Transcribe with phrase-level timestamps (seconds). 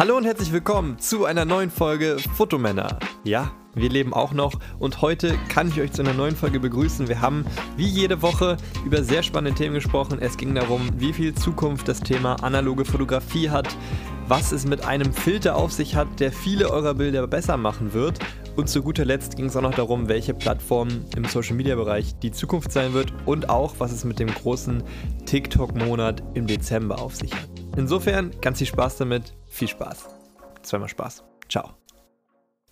[0.00, 2.98] Hallo und herzlich willkommen zu einer neuen Folge Fotomänner.
[3.22, 7.06] Ja, wir leben auch noch und heute kann ich euch zu einer neuen Folge begrüßen.
[7.06, 7.44] Wir haben
[7.76, 10.16] wie jede Woche über sehr spannende Themen gesprochen.
[10.18, 13.76] Es ging darum, wie viel Zukunft das Thema analoge Fotografie hat,
[14.26, 18.20] was es mit einem Filter auf sich hat, der viele eurer Bilder besser machen wird.
[18.56, 22.18] Und zu guter Letzt ging es auch noch darum, welche Plattform im Social Media Bereich
[22.20, 24.82] die Zukunft sein wird und auch, was es mit dem großen
[25.26, 27.59] TikTok-Monat im Dezember auf sich hat.
[27.76, 29.32] Insofern ganz viel Spaß damit.
[29.48, 30.08] Viel Spaß.
[30.62, 31.22] Zweimal Spaß.
[31.48, 31.70] Ciao.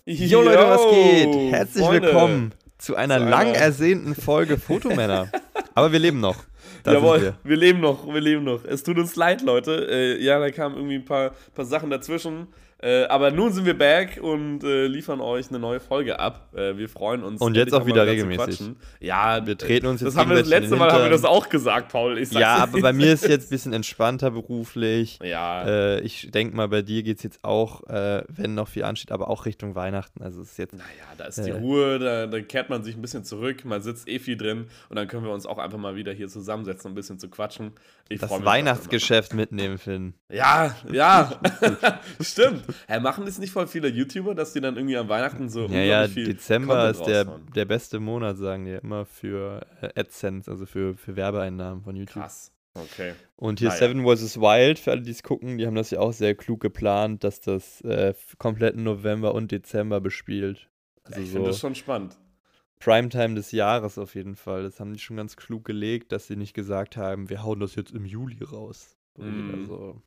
[0.05, 1.51] Jo Leute, was geht?
[1.51, 2.07] Herzlich Freunde.
[2.07, 5.29] willkommen zu einer Zu einer- lang ersehnten Folge Fotomänner.
[5.75, 6.35] Aber wir leben noch.
[6.83, 7.57] Da Jawohl, sind wir.
[7.57, 8.63] leben noch, wir leben noch.
[8.65, 9.87] Es tut uns leid, Leute.
[9.89, 12.47] Äh, ja, da kamen irgendwie ein paar, paar Sachen dazwischen.
[12.81, 16.53] Äh, aber nun sind wir back und äh, liefern euch eine neue Folge ab.
[16.55, 17.41] Äh, wir freuen uns.
[17.41, 18.71] Und jetzt auch wieder regelmäßig.
[19.01, 21.49] Ja, Wir treten uns das jetzt haben wir das letzte Mal haben wir das auch
[21.49, 22.17] gesagt, Paul.
[22.31, 25.19] Ja, aber bei mir ist jetzt ein bisschen entspannter beruflich.
[25.21, 28.85] Ja, Äh, ich denke mal, bei dir geht es jetzt auch, äh, wenn noch viel
[28.85, 30.23] ansteht, aber auch Richtung Weihnachten.
[30.23, 30.73] Also es ist jetzt.
[30.73, 30.85] naja,
[31.17, 34.19] da ist die Ruhe, da, da kehrt man sich ein bisschen zurück, man sitzt eh
[34.19, 36.95] viel drin und dann können wir uns auch einfach mal wieder hier zusammensetzen, um ein
[36.95, 37.73] bisschen zu quatschen.
[38.07, 40.13] Ich Das Weihnachtsgeschäft mitnehmen, Finn.
[40.31, 41.33] Ja, ja,
[42.21, 42.63] stimmt.
[42.87, 45.81] Hä, machen das nicht voll viele YouTuber, dass die dann irgendwie an Weihnachten so Ja,
[45.81, 47.51] ja, Dezember Content ist der, raushauen?
[47.55, 52.23] der beste Monat, sagen die immer für äh, AdSense, also für, für Werbeeinnahmen von YouTube.
[52.23, 52.51] Krass.
[52.73, 53.13] Okay.
[53.35, 53.79] Und hier Naja.
[53.79, 54.39] Seven vs.
[54.39, 57.41] Wild, für alle, die es gucken, die haben das ja auch sehr klug geplant, dass
[57.41, 60.69] das äh, kompletten November und Dezember bespielt.
[61.03, 62.17] Also ich finde das so schon spannend.
[62.79, 64.63] Primetime des Jahres auf jeden Fall.
[64.63, 67.75] Das haben die schon ganz klug gelegt, dass sie nicht gesagt haben, wir hauen das
[67.75, 68.95] jetzt im Juli raus.
[69.17, 69.65] Mm.
[69.65, 70.01] so,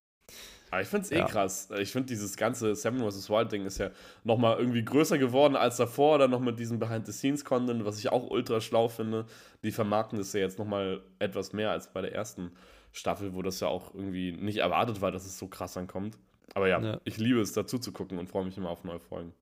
[0.73, 1.27] Aber ich finde es eh Ja.
[1.27, 1.69] krass.
[1.79, 3.29] Ich finde dieses ganze Seven vs.
[3.29, 3.91] Wild Ding ist ja
[4.25, 6.19] nochmal irgendwie größer geworden als davor.
[6.19, 9.27] Dann noch mit diesem Behind-the-Scenes-Content, was ich auch ultra schlau finde.
[9.63, 12.53] Die vermarkten das ja jetzt nochmal etwas mehr als bei der ersten
[12.91, 16.17] Staffel, wo das ja auch irgendwie nicht erwartet war, dass es so krass ankommt.
[16.55, 17.01] Aber ja, Ja.
[17.05, 19.35] ich liebe es, dazu zu gucken und freue mich immer auf neue Folgen.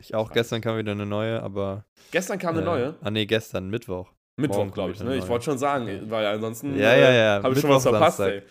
[0.00, 1.84] ich auch, gestern kam wieder eine neue, aber.
[2.10, 2.94] Gestern kam eine äh, neue.
[3.00, 4.10] Ah, nee, gestern, Mittwoch.
[4.36, 5.00] Mittwoch, glaube ich.
[5.00, 5.16] Ne?
[5.16, 7.42] Ich wollte schon sagen, weil ansonsten Ja, ja, ja.
[7.42, 8.42] habe ich schon was Mittwoch, verpasst.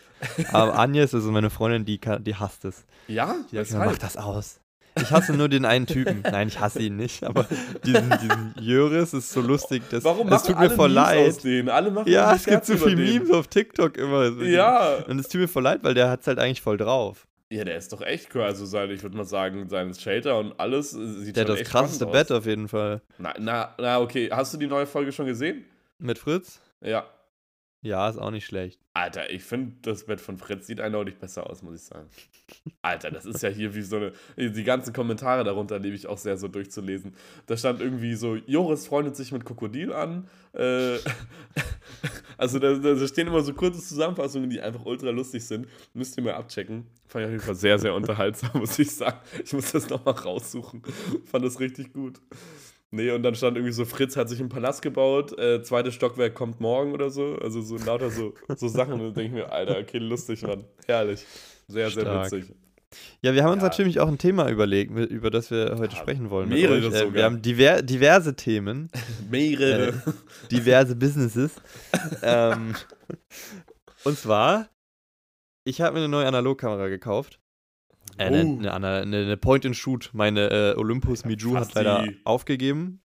[0.54, 2.86] Aber Agnes, also meine Freundin, die, kann, die hasst es.
[3.08, 3.36] Ja?
[3.52, 4.60] Die immer, mach das aus.
[5.00, 6.22] Ich hasse nur den einen Typen.
[6.32, 7.48] Nein, ich hasse ihn nicht, aber
[7.84, 9.84] diesen, diesen Jöris ist so lustig.
[9.90, 11.28] Das, Warum machen tut mir voll Memes leid.
[11.30, 11.70] aus denen?
[11.70, 12.96] Alle machen Ja, es gibt so viele.
[12.96, 14.28] Memes auf TikTok immer.
[14.44, 15.04] Ja.
[15.08, 17.26] Und es tut mir voll leid, weil der hat es halt eigentlich voll drauf.
[17.50, 18.44] Ja, der ist doch echt cool.
[18.44, 21.64] Also sein, ich würde mal sagen, sein Shelter und alles äh, sieht Der hat das
[21.64, 23.02] krasseste Bett auf jeden Fall.
[23.18, 24.30] Na, na, na, okay.
[24.32, 25.66] Hast du die neue Folge schon gesehen?
[26.04, 26.60] Mit Fritz?
[26.82, 27.06] Ja.
[27.82, 28.78] Ja, ist auch nicht schlecht.
[28.94, 32.10] Alter, ich finde, das Bett von Fritz sieht eindeutig besser aus, muss ich sagen.
[32.82, 34.12] Alter, das ist ja hier wie so eine.
[34.38, 37.16] Die ganzen Kommentare darunter liebe ich auch sehr so durchzulesen.
[37.46, 40.28] Da stand irgendwie so: Joris freundet sich mit Krokodil an.
[40.52, 40.98] Äh,
[42.38, 45.68] also, da, da stehen immer so kurze Zusammenfassungen, die einfach ultra lustig sind.
[45.94, 46.86] Müsst ihr mal abchecken.
[47.08, 49.20] Fand ich auf jeden Fall sehr, sehr unterhaltsam, muss ich sagen.
[49.42, 50.84] Ich muss das nochmal raussuchen.
[51.24, 52.20] Fand das richtig gut.
[52.96, 56.36] Nee, und dann stand irgendwie so, Fritz hat sich einen Palast gebaut, äh, zweites Stockwerk
[56.36, 57.36] kommt morgen oder so.
[57.42, 58.94] Also so lauter so, so Sachen.
[58.94, 60.64] Und dann denke ich mir, Alter, okay, lustig, Mann.
[60.86, 61.26] Herrlich.
[61.68, 62.32] Sehr, sehr Stark.
[62.32, 62.54] witzig.
[63.24, 63.70] Ja, wir haben uns Ja.
[63.70, 66.50] natürlich auch ein Thema überlegt, über das wir heute Ja, sprechen wollen.
[66.50, 66.94] mehrere euch.
[66.94, 67.14] Äh, sogar.
[67.16, 68.92] Wir haben diver diverse Themen,
[69.32, 69.88] Mehrere.
[69.88, 69.94] Äh,
[70.52, 71.54] diverse Businesses.
[72.22, 72.76] ähm,
[74.04, 74.70] und zwar,
[75.64, 77.40] ich habe mir eine neue Analogkamera gekauft.
[78.18, 78.58] Äh, eine, Oh.
[78.60, 80.12] eine, eine, eine Point-and-Shoot.
[80.14, 83.02] Meine äh, Olympus Miju hat leider die- aufgegeben.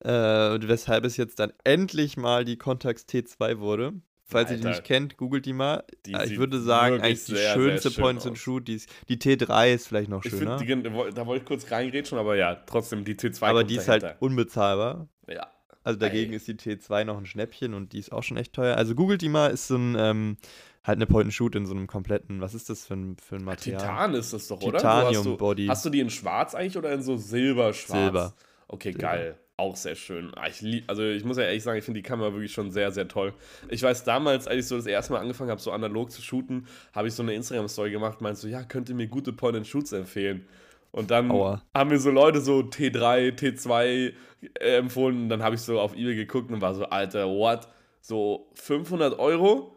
[0.00, 3.92] Äh, weshalb es jetzt dann endlich mal die Contax T2 wurde.
[4.26, 4.78] Falls ihr die Alter.
[4.78, 5.84] nicht kennt, googelt die mal.
[6.06, 8.66] Die Äh, ich würde sagen, eigentlich die sehr, schönste schön Point-and-Shoot.
[8.68, 10.58] Die, ist- die T3 ist vielleicht noch Ich schöner.
[10.58, 13.86] finde, die- da wollte ich kurz reingrätschen, aber ja, trotzdem, die T2 aber die ist
[13.88, 14.08] dahinter.
[14.08, 15.08] halt unbezahlbar.
[15.28, 15.46] Ja.
[15.82, 16.36] Also dagegen Ey.
[16.38, 18.76] ist die T2 noch ein Schnäppchen und die ist auch schon echt teuer.
[18.76, 20.36] Also googelt die mal, ist so ein, ähm,
[20.84, 23.80] halt eine Point-and-Shoot in so einem kompletten, was ist das für ein, für ein Material?
[23.80, 24.78] Titan ist das doch, oder?
[24.78, 25.68] Titanium so hast.
[25.68, 28.02] Hast du die in schwarz eigentlich oder in so silber-schwarz?
[28.02, 28.34] Silber.
[28.68, 29.02] Okay, Silber.
[29.02, 29.38] geil.
[29.56, 30.32] Auch sehr schön.
[30.34, 32.72] Ah, Ich lieb, also ich muss ja ehrlich sagen, ich finde die Kamera wirklich schon
[32.72, 33.32] sehr, sehr toll.
[33.68, 36.66] Ich weiß damals, als ich so das erste Mal angefangen habe, so analog zu shooten,
[36.92, 40.46] habe ich so eine Instagram-Story gemacht, meinst so, ja, könnt ihr mir gute Point-and-Shoots empfehlen?
[40.90, 41.62] Und dann Aua.
[41.72, 44.12] haben mir so Leute so T3, T2
[44.60, 47.68] äh, empfohlen und dann habe ich so auf eBay geguckt und war so, Alter, what?
[48.00, 49.73] So 500 Euro?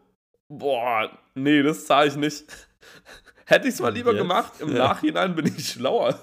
[0.50, 2.46] Boah, nee, das zahle ich nicht.
[3.46, 4.22] Hätte ich es mal lieber Jetzt?
[4.22, 4.90] gemacht, im Ja.
[4.90, 6.20] Nachhinein bin ich schlauer.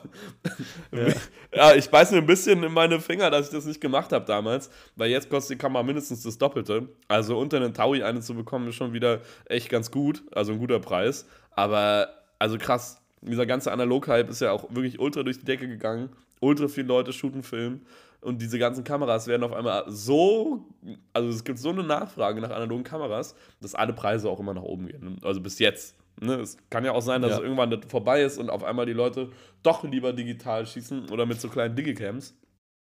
[0.92, 1.06] Ja.
[1.56, 4.24] Ja, ich beiß mir ein bisschen in meine Finger, dass ich das nicht gemacht habe
[4.24, 6.88] damals, weil jetzt kostet die Kamera mindestens das Doppelte.
[7.06, 10.58] Also unter einen Taui eine zu bekommen, ist schon wieder echt ganz gut, also ein
[10.58, 11.28] guter Preis.
[11.52, 12.08] Aber,
[12.40, 16.08] also krass, Dieser ganze Analog-Hype ist ja auch wirklich ultra durch die Decke gegangen.
[16.40, 17.82] Ultra viele Leute shooten Film.
[18.24, 20.64] Und diese ganzen Kameras werden auf einmal so,
[21.12, 24.62] also es gibt so eine Nachfrage nach analogen Kameras, dass alle Preise auch immer nach
[24.62, 25.18] oben gehen.
[25.22, 25.96] Also bis jetzt.
[26.20, 26.34] Ne?
[26.36, 27.36] Es kann ja auch sein, dass Ja.
[27.38, 29.30] es irgendwann vorbei ist und auf einmal die Leute
[29.62, 32.34] doch lieber digital schießen oder mit so kleinen Digicams.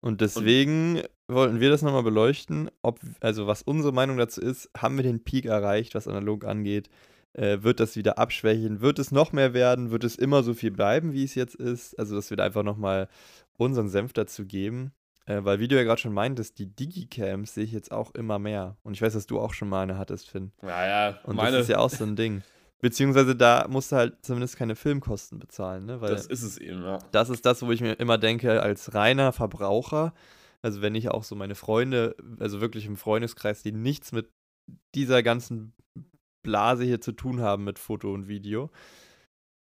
[0.01, 4.97] Und deswegen wollten wir das nochmal beleuchten, ob, also was unsere Meinung dazu ist, haben
[4.97, 6.89] wir den Peak erreicht, was analog angeht?
[7.33, 8.81] Äh, wird das wieder abschwächen?
[8.81, 9.91] Wird es noch mehr werden?
[9.91, 11.97] Wird es immer so viel bleiben, wie es jetzt ist?
[12.00, 13.07] Also, dass wir da einfach nochmal
[13.57, 14.91] unseren Senf dazu geben.
[15.30, 18.40] Äh, weil, wie du ja gerade schon meintest, die Digicams sehe ich jetzt auch immer
[18.40, 18.78] mehr.
[18.81, 20.52] Und ich weiß, dass du auch schon mal eine hattest, Finn.
[20.64, 22.42] Naja, Und meine, das ist ja auch so ein Ding.
[22.81, 26.02] Beziehungsweise da musst du halt zumindest keine Filmkosten bezahlen, ne?
[26.02, 26.98] Weil das ist es eben, ja.
[27.12, 30.14] das ist das, wo ich mir immer denke, als reiner Verbraucher,
[30.62, 34.32] also wenn ich auch so meine Freunde, also wirklich im Freundeskreis, die nichts mit
[34.96, 35.74] dieser ganzen
[36.42, 38.72] Blase hier zu tun haben mit Foto und Video,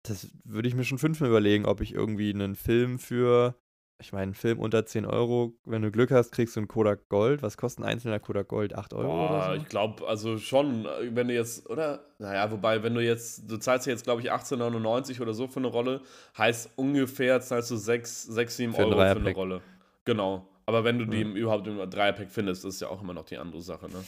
[0.02, 3.56] das würde ich mir schon fünfmal überlegen, ob ich irgendwie einen Film für,
[4.00, 7.42] ich meine, Film unter 10 Euro, wenn du Glück hast, kriegst du einen Kodak Gold.
[7.42, 8.74] Was kostet ein einzelner Kodak Gold?
[8.74, 9.62] 8 Euro Boah, oder so?
[9.62, 12.04] ich glaube, also schon, wenn du jetzt, oder?
[12.18, 15.58] Naja, wobei, wenn du jetzt, du zahlst ja jetzt, glaube ich, 18,99 oder so für
[15.60, 16.00] eine Rolle,
[16.36, 19.32] heißt ungefähr zahlst du 6, 6 7 Für Euro für eine.
[19.32, 19.60] Rolle.
[20.04, 20.48] Genau.
[20.66, 21.26] Aber wenn du die Ja.
[21.28, 24.04] überhaupt im Dreierpack findest, ist ja auch immer noch die andere Sache, ne?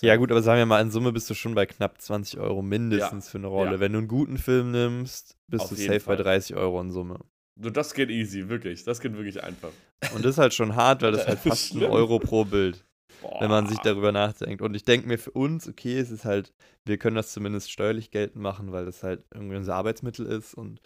[0.00, 2.60] Ja, gut, aber sagen wir mal, in Summe bist du schon bei knapp 20 Euro
[2.62, 3.72] mindestens für eine Rolle.
[3.72, 3.80] Ja.
[3.80, 6.16] Wenn du einen guten Film nimmst, bist Auf du safe Fall.
[6.18, 7.18] bei 30 Euro in Summe.
[7.60, 8.84] Du, das geht easy, wirklich.
[8.84, 9.72] Das geht wirklich einfach.
[10.14, 11.90] Und das ist halt schon hart, weil das halt Das ist fast ein schlimm.
[11.90, 12.84] Euro pro Bild,
[13.20, 13.40] Boah.
[13.40, 14.62] wenn man sich darüber nachdenkt.
[14.62, 16.52] Und ich denke mir für uns, okay, es ist halt,
[16.84, 20.80] wir können das zumindest steuerlich geltend machen, weil das halt irgendwie unser Arbeitsmittel ist und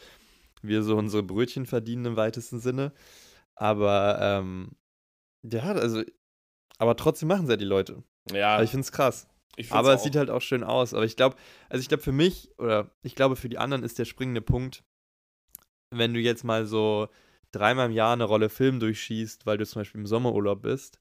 [0.63, 2.93] wir so unsere Brötchen verdienen im weitesten Sinne.
[3.55, 4.71] Aber, ähm,
[5.43, 6.03] ja, also,
[6.79, 8.03] aber trotzdem machen es ja die Leute.
[8.33, 9.27] Ja, Aber ich finde es krass.
[9.71, 10.05] Aber es auch.
[10.05, 10.95] sieht halt auch schön aus.
[10.95, 11.37] Aber ich glaube,
[11.69, 14.85] also ich glaube für mich oder ich glaube für die anderen ist der springende Punkt,
[15.93, 17.09] wenn du jetzt mal so
[17.53, 20.99] dreimal im Jahr eine Rolle Film durchschießt, weil du zum Beispiel im Sommerurlaub bist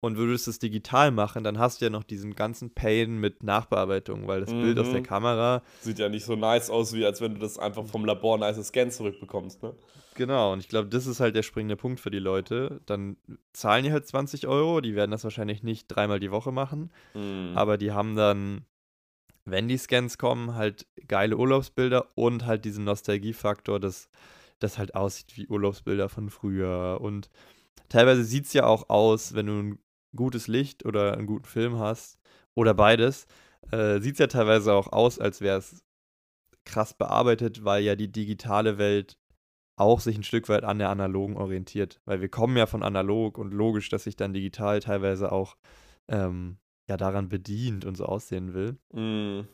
[0.00, 4.26] und würdest es digital machen, dann hast du ja noch diesen ganzen Pain mit Nachbearbeitung,
[4.28, 5.04] weil das Bild aus der Mhm.
[5.06, 8.38] Kamera, Sieht ja nicht so nice aus, wie als wenn du das einfach vom Labor
[8.38, 9.74] nice Scan zurückbekommst, ne?
[10.14, 12.80] genau, und ich glaube, das ist halt der springende Punkt für die Leute.
[12.86, 13.16] Dann
[13.52, 17.52] zahlen die halt 20 Euro, die werden das wahrscheinlich nicht dreimal die Woche machen, Mhm.
[17.56, 18.64] Aber die haben dann,
[19.50, 24.08] wenn die Scans kommen, halt geile Urlaubsbilder und halt diesen Nostalgiefaktor, dass
[24.58, 26.98] das halt aussieht wie Urlaubsbilder von früher.
[27.00, 27.30] Und
[27.88, 29.78] teilweise sieht es ja auch aus, wenn du ein
[30.16, 32.18] gutes Licht oder einen guten Film hast
[32.54, 33.26] oder beides,
[33.70, 35.84] äh, sieht es ja teilweise auch aus, als wäre es
[36.64, 39.18] krass bearbeitet, weil ja die digitale Welt
[39.76, 42.00] auch sich ein Stück weit an der analogen orientiert.
[42.04, 45.56] Weil wir kommen ja von analog und logisch, dass sich dann digital teilweise auch
[46.08, 48.76] ähm, ja daran bedient und so aussehen will.
[48.92, 49.46] Mhm.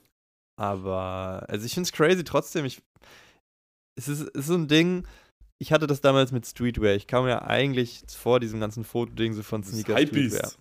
[0.56, 2.64] Aber, also ich finde es crazy trotzdem.
[2.64, 2.80] Ich,
[3.96, 5.06] es ist, es ist so ein Ding,
[5.60, 6.94] ich hatte das damals mit Streetwear.
[6.94, 10.52] Ich kam ja eigentlich vor diesem ganzen Fotoding so von Sneaker Streetwear.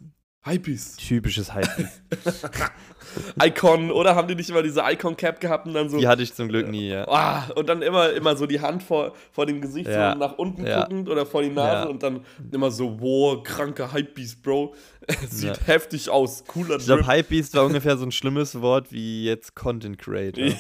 [0.46, 1.00] Hypebeast.
[1.00, 1.00] Hypebeast.
[1.08, 1.68] Typisches Hype.
[3.42, 5.98] Icon, oder haben die nicht immer diese Icon-Cap gehabt und dann so.
[6.00, 7.08] Die hatte ich zum Glück nie, ja.
[7.08, 10.14] Ah, und dann immer, immer so die Hand vor, vor dem Gesicht Ja.
[10.14, 10.82] so nach unten Ja.
[10.84, 11.90] guckend oder vor die Nase Ja.
[11.90, 14.74] und dann immer so, wow, kranker Hypebeast, Bro.
[15.30, 15.64] Sieht Ja.
[15.66, 17.08] heftig aus, cooler Ich glaube.
[17.08, 20.44] Hypebeast war ungefähr so ein schlimmes Wort wie jetzt Content Creator.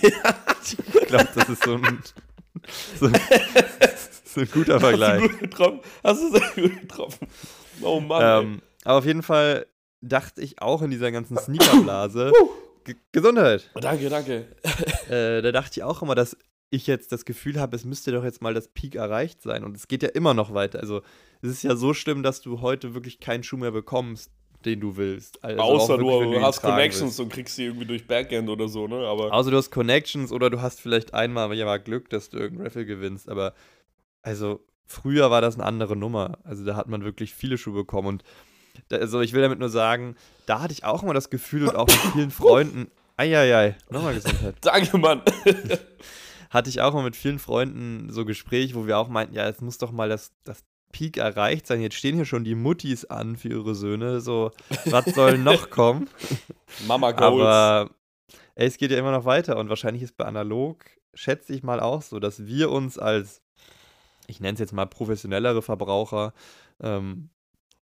[0.65, 1.99] Ich glaube, das ist so ein,
[2.97, 3.09] so,
[4.23, 5.21] so ein guter Hast du Vergleich.
[5.23, 5.79] gut getroffen?
[6.03, 7.27] Hast du sehr gut getroffen.
[7.81, 8.43] Oh Mann.
[8.45, 9.65] Ähm, aber auf jeden Fall
[10.03, 12.31] dachte ich auch in dieser ganzen Sneakerblase.
[12.83, 13.69] Ge Gesundheit.
[13.75, 14.45] Danke, danke.
[15.09, 16.37] Äh, da dachte ich auch immer, dass
[16.69, 19.63] ich jetzt das Gefühl habe, es müsste doch jetzt mal das Peak erreicht sein.
[19.65, 20.79] Und es geht ja immer noch weiter.
[20.79, 21.01] Also
[21.41, 24.31] es ist ja so schlimm, dass du heute wirklich keinen Schuh mehr bekommst,
[24.65, 25.43] den du willst.
[25.43, 27.19] Also Außer wirklich, du ihn hast Connections willst.
[27.19, 29.05] und kriegst sie irgendwie durch Backend oder so, ne?
[29.05, 32.37] Aber Außer du hast Connections oder du hast vielleicht einmal ja mal Glück, dass du
[32.37, 33.29] irgendein Raffle gewinnst.
[33.29, 33.53] Aber
[34.21, 36.39] also früher war das eine andere Nummer.
[36.43, 38.07] Also da hat man wirklich viele Schuhe bekommen.
[38.07, 38.23] Und
[38.91, 40.15] also ich will damit nur sagen,
[40.45, 42.91] da hatte ich auch immer das Gefühl und auch mit vielen Freunden.
[43.15, 44.55] Eieiei, nochmal Gesundheit.
[44.61, 45.21] danke, Mann.
[46.49, 49.61] hatte ich auch mal mit vielen Freunden so Gespräch, wo wir auch meinten, ja, es
[49.61, 51.81] muss doch mal das, das Peak erreicht sein.
[51.81, 54.21] Jetzt stehen hier schon die Muttis an für ihre Söhne.
[54.21, 54.51] So,
[54.85, 56.09] was soll noch kommen?
[56.87, 57.41] Mama Goals.
[57.41, 57.89] Aber
[58.55, 61.79] ey, es geht ja immer noch weiter und wahrscheinlich ist bei analog, schätze ich mal
[61.79, 63.41] auch so, dass wir uns als,
[64.27, 66.33] ich nenne es jetzt mal professionellere Verbraucher
[66.81, 67.29] ähm,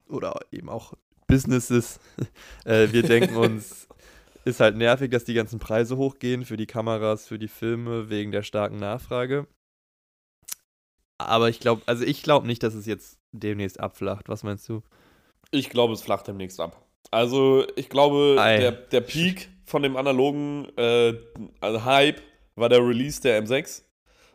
[0.10, 0.94] oder eben auch
[1.28, 2.00] Businesses,
[2.66, 3.88] äh, wir denken uns,
[4.46, 8.32] ist halt nervig, dass die ganzen Preise hochgehen für die Kameras, für die Filme wegen
[8.32, 9.48] der starken Nachfrage.
[11.18, 14.30] Aber ich glaube, also ich glaube nicht, dass es jetzt demnächst abflacht.
[14.30, 14.84] Was meinst du?
[15.52, 16.86] Ich glaube, es flacht demnächst ab.
[17.12, 18.58] Also, ich glaube, Ei.
[18.58, 21.14] der, der Peak von dem analogen äh,
[21.62, 22.22] also Hype
[22.56, 23.84] war der Release der M6.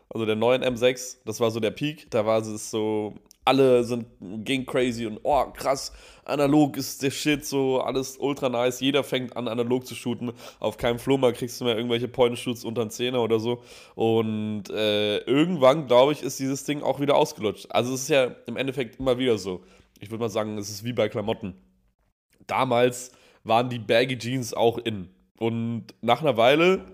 [0.09, 4.05] also der neuen M6, das war so der Peak, da war es so, alle sind
[4.45, 5.91] ging crazy und oh krass,
[6.25, 10.77] analog ist der Shit, so alles ultra nice, jeder fängt an analog zu shooten, auf
[10.77, 13.61] keinem Flohmarkt kriegst du mehr irgendwelche Point-Shoots unter einen Zehner oder so
[13.95, 17.67] und äh, irgendwann, glaube ich, ist dieses Ding auch wieder ausgelutscht.
[17.69, 19.63] Also es ist ja im Endeffekt immer wieder so.
[19.99, 21.53] Ich würde mal sagen, es ist wie bei Klamotten.
[22.47, 23.11] Damals
[23.43, 26.85] waren die Baggy Jeans auch in und nach einer Weile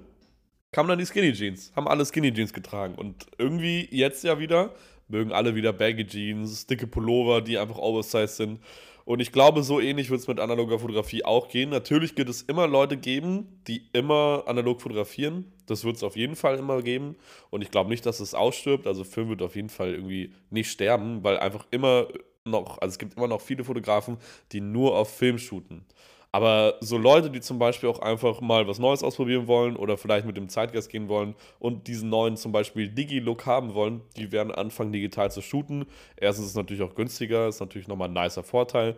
[0.72, 4.74] kamen dann die Skinny Jeans, haben alle Skinny Jeans getragen und irgendwie jetzt ja wieder
[5.10, 8.60] mögen alle wieder Baggy Jeans, dicke Pullover, die einfach oversized sind.
[9.06, 11.72] Und ich glaube, so ähnlich wird es mit analoger Fotografie auch gehen.
[11.72, 15.52] Natürlich wird es immer Leute geben, die immer analog fotografieren.
[15.66, 17.16] Das wird es auf jeden Fall immer geben.
[17.50, 18.86] Und ich glaube nicht, dass es ausstirbt.
[18.86, 22.08] Also Film wird auf jeden Fall irgendwie nicht sterben, weil einfach immer
[22.46, 24.18] noch, also es gibt immer noch viele Fotografen,
[24.52, 25.86] die nur auf Film shooten.
[26.32, 30.28] Aber so Leute, die zum Beispiel auch einfach mal was Neues ausprobieren wollen oder vielleicht
[30.28, 34.52] mit dem Zeitgeist gehen wollen und diesen neuen zum Beispiel Digi-Look haben wollen, die werden
[34.52, 35.86] anfangen, digital zu shooten.
[36.18, 38.96] Erstens ist es natürlich auch günstiger, ist natürlich nochmal ein nicer Vorteil.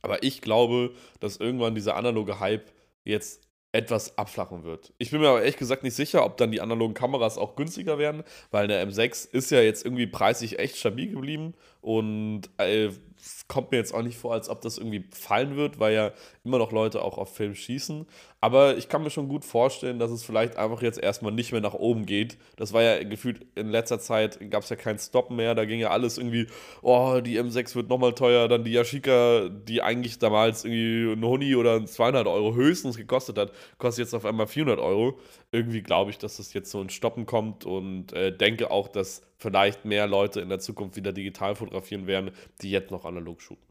[0.00, 2.72] Aber ich glaube, dass irgendwann dieser analoge Hype
[3.04, 4.92] jetzt etwas abflachen wird.
[4.98, 7.98] Ich bin mir aber ehrlich gesagt nicht sicher, ob dann die analogen Kameras auch günstiger
[7.98, 12.90] werden, weil eine M6 ist ja jetzt irgendwie preislich echt stabil geblieben und äh,
[13.24, 16.12] es kommt mir jetzt auch nicht vor, als ob das irgendwie fallen wird, weil ja
[16.44, 18.06] immer noch Leute auch auf Film schießen.
[18.40, 21.60] Aber ich kann mir schon gut vorstellen, dass es vielleicht einfach jetzt erstmal nicht mehr
[21.60, 22.36] nach oben geht.
[22.56, 25.54] Das war ja gefühlt in letzter Zeit, gab es ja kein Stoppen mehr.
[25.54, 26.48] Da ging ja alles irgendwie,
[26.82, 28.48] oh, die M6 wird nochmal teuer.
[28.48, 33.52] Dann die Yashica, die eigentlich damals irgendwie ein Huni oder 200 Euro höchstens gekostet hat,
[33.78, 35.20] kostet jetzt auf einmal 400 Euro.
[35.52, 39.22] Irgendwie glaube ich, dass das jetzt so ein Stoppen kommt und äh, denke auch, dass
[39.42, 43.66] vielleicht mehr Leute in der Zukunft wieder digital fotografieren werden, die jetzt noch analog shooten.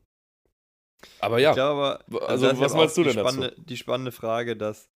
[1.20, 3.62] Aber ja, aber, also, also was meinst du denn spannende, dazu?
[3.64, 4.90] Die spannende Frage, dass,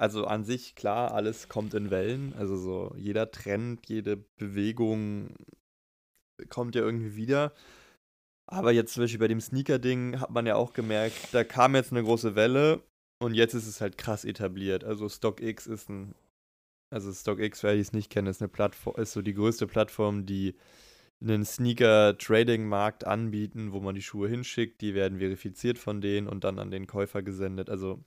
[0.00, 5.34] also an sich klar, alles kommt in Wellen, also so jeder Trend, jede Bewegung
[6.48, 7.52] kommt ja irgendwie wieder.
[8.48, 11.92] Aber jetzt zum Beispiel bei dem Sneaker-Ding hat man ja auch gemerkt, da kam jetzt
[11.92, 12.82] eine große Welle
[13.20, 14.82] und jetzt ist es halt krass etabliert.
[14.84, 16.14] Also StockX ist ein
[16.92, 20.56] also StockX, wer es nicht kennt, ist eine Plattform, ist so die größte Plattform, die
[21.22, 26.58] einen Sneaker-Trading-Markt anbieten, wo man die Schuhe hinschickt, die werden verifiziert von denen und dann
[26.58, 27.68] an den Käufer gesendet.
[27.68, 28.02] Also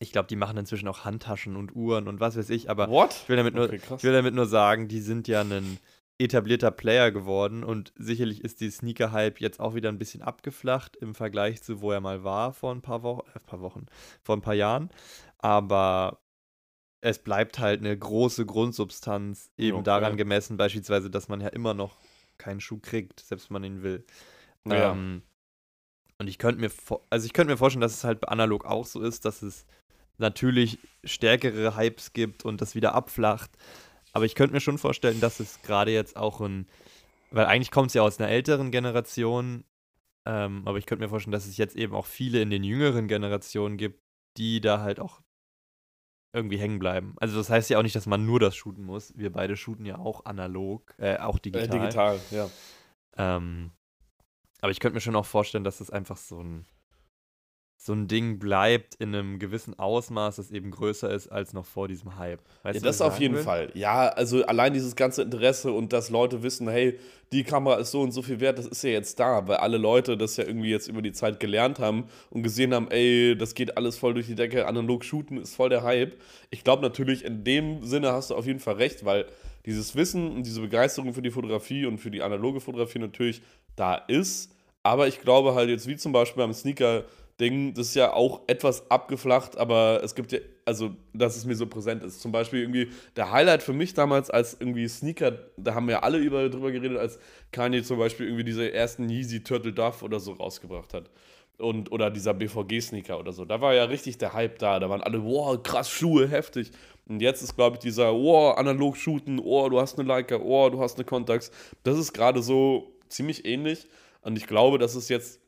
[0.00, 3.14] ich glaube, die machen inzwischen auch Handtaschen und Uhren und was weiß ich, aber What?
[3.22, 5.78] Ich, will damit nur, okay, ich will damit nur sagen, die sind ja ein
[6.18, 11.14] etablierter Player geworden und sicherlich ist die Sneaker-Hype jetzt auch wieder ein bisschen abgeflacht im
[11.14, 13.86] Vergleich zu, wo er mal war vor ein paar Wochen, äh, paar Wochen,
[14.22, 14.90] vor ein paar Jahren.
[15.38, 16.22] Aber
[17.00, 19.84] es bleibt halt eine große Grundsubstanz, eben okay.
[19.84, 21.96] daran gemessen, beispielsweise, dass man ja immer noch
[22.38, 24.04] keinen Schuh kriegt, selbst wenn man ihn will.
[24.66, 24.92] Ja.
[24.92, 25.22] Ähm,
[26.18, 26.70] und ich könnte mir,
[27.10, 29.66] also ich könnte mir vorstellen, dass es halt analog auch so ist, dass es
[30.18, 33.50] natürlich stärkere Hypes gibt und das wieder abflacht.
[34.12, 36.68] Aber ich könnte mir schon vorstellen, dass es gerade jetzt auch ein,
[37.30, 39.64] weil eigentlich kommt es ja aus einer älteren Generation,
[40.26, 43.08] ähm, aber ich könnte mir vorstellen, dass es jetzt eben auch viele in den jüngeren
[43.08, 44.00] Generationen gibt,
[44.36, 45.22] die da halt auch
[46.32, 47.14] irgendwie hängen bleiben.
[47.18, 49.16] Also das heißt ja auch nicht, dass man nur das shooten muss.
[49.16, 51.76] Wir beide shooten ja auch analog, äh, auch digital.
[51.76, 52.48] Äh, digital, ja.
[53.16, 53.70] Ähm,
[54.60, 56.66] aber ich könnte mir schon auch vorstellen, dass das einfach so ein
[57.84, 61.88] so ein Ding bleibt in einem gewissen Ausmaß, das eben größer ist als noch vor
[61.88, 62.38] diesem Hype.
[62.62, 63.42] Weißt ja, du, das auf jeden will?
[63.42, 63.72] Fall.
[63.74, 66.96] Ja, also allein dieses ganze Interesse und dass Leute wissen, hey,
[67.32, 69.78] die Kamera ist so und so viel wert, das ist ja jetzt da, weil alle
[69.78, 73.56] Leute das ja irgendwie jetzt über die Zeit gelernt haben und gesehen haben, ey, das
[73.56, 76.14] geht alles voll durch die Decke, analog shooten ist voll der Hype.
[76.50, 79.26] Ich glaube natürlich, in dem Sinne hast du auf jeden Fall recht, weil
[79.66, 83.42] dieses Wissen und diese Begeisterung für die Fotografie und für die analoge Fotografie natürlich
[83.74, 84.52] da ist.
[84.84, 87.04] Aber ich glaube halt jetzt, wie zum Beispiel beim Sneaker,
[87.40, 91.56] Ding, das ist ja auch etwas abgeflacht, aber es gibt ja, also, dass es mir
[91.56, 92.20] so präsent ist.
[92.20, 96.18] Zum Beispiel irgendwie der Highlight für mich damals als irgendwie Sneaker, da haben wir alle
[96.18, 97.18] über, drüber geredet, als
[97.50, 101.10] Kanye zum Beispiel irgendwie diese ersten Yeezy Turtle Dove oder so rausgebracht hat.
[101.58, 103.44] Und, oder dieser BVG-Sneaker oder so.
[103.44, 104.80] Da war ja richtig der Hype da.
[104.80, 106.70] Da waren alle, wow, krass, Schuhe, heftig.
[107.08, 110.70] Und jetzt ist, glaube ich, dieser, wow, analog shooten, oh, du hast eine Leica, oh,
[110.70, 111.50] du hast eine Contax.
[111.82, 113.86] Das ist gerade so ziemlich ähnlich.
[114.22, 115.41] Und ich glaube, dass es jetzt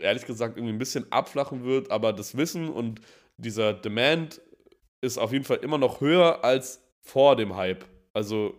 [0.00, 3.00] ehrlich gesagt irgendwie ein bisschen abflachen wird, aber das Wissen und
[3.36, 4.40] dieser Demand
[5.00, 7.84] ist auf jeden Fall immer noch höher als vor dem Hype.
[8.12, 8.54] Also,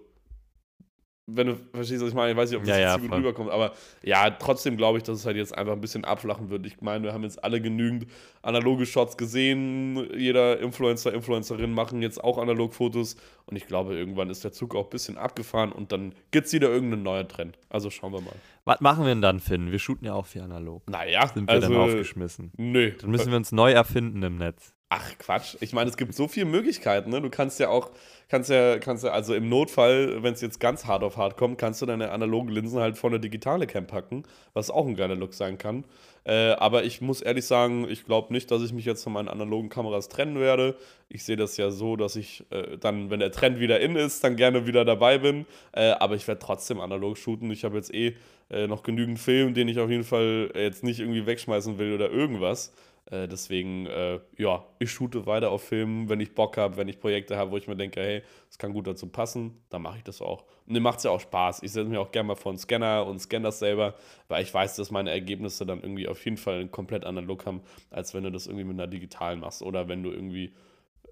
[1.35, 3.49] wenn du verstehst, was ich meine, ich weiß nicht, ob das ja, ja, gut rüberkommt,
[3.49, 6.65] aber ja, trotzdem glaube ich, dass es halt jetzt einfach ein bisschen abflachen wird.
[6.65, 8.07] Ich meine, wir haben jetzt alle genügend
[8.41, 10.09] analoge Shots gesehen.
[10.17, 14.85] Jeder Influencer, Influencerin machen jetzt auch Analogfotos und ich glaube, irgendwann ist der Zug auch
[14.85, 17.57] ein bisschen abgefahren und dann gibt es wieder irgendeinen neuen Trend.
[17.69, 18.35] Also schauen wir mal.
[18.65, 19.71] Was machen wir denn dann, Finn?
[19.71, 20.89] Wir shooten ja auch für analog.
[20.89, 22.51] Naja, sind wir also, dann aufgeschmissen.
[22.57, 22.91] Nö.
[22.99, 24.73] Dann müssen wir uns neu erfinden im Netz.
[24.91, 25.55] Ach Quatsch.
[25.59, 27.11] Ich meine, es gibt so viele Möglichkeiten.
[27.11, 27.21] Ne?
[27.21, 27.91] Du kannst ja auch,
[28.27, 31.59] kannst ja, kannst ja, also im Notfall, wenn es jetzt ganz hart auf hart kommt,
[31.59, 35.15] kannst du deine analogen Linsen halt vor eine digitale Cam packen, was auch ein geiler
[35.15, 35.83] Look sein kann.
[36.23, 39.27] Äh, aber ich muss ehrlich sagen, ich glaube nicht, dass ich mich jetzt von meinen
[39.27, 40.75] analogen Kameras trennen werde.
[41.07, 44.23] Ich sehe das ja so, dass ich äh, dann, wenn der Trend wieder in ist,
[44.23, 45.45] dann gerne wieder dabei bin.
[45.71, 47.51] Äh, aber ich werde trotzdem analog shooten.
[47.51, 48.15] Ich habe jetzt eh
[48.49, 52.09] äh, noch genügend Film, den ich auf jeden Fall jetzt nicht irgendwie wegschmeißen will oder
[52.09, 52.73] irgendwas.
[53.11, 56.99] Äh, deswegen, äh, ja, ich shoote weiter auf Filmen, wenn ich Bock habe, wenn ich
[56.99, 60.03] Projekte habe, wo ich mir denke, hey, das kann gut dazu passen, dann mache ich
[60.03, 60.45] das auch.
[60.67, 61.63] Und mir macht es ja auch Spaß.
[61.63, 63.95] Ich setze mich auch gerne mal vor einen Scanner und scanne das selber,
[64.27, 68.13] weil ich weiß, dass meine Ergebnisse dann irgendwie auf jeden Fall komplett Look haben, als
[68.13, 70.53] wenn du das irgendwie mit einer digitalen machst oder wenn du irgendwie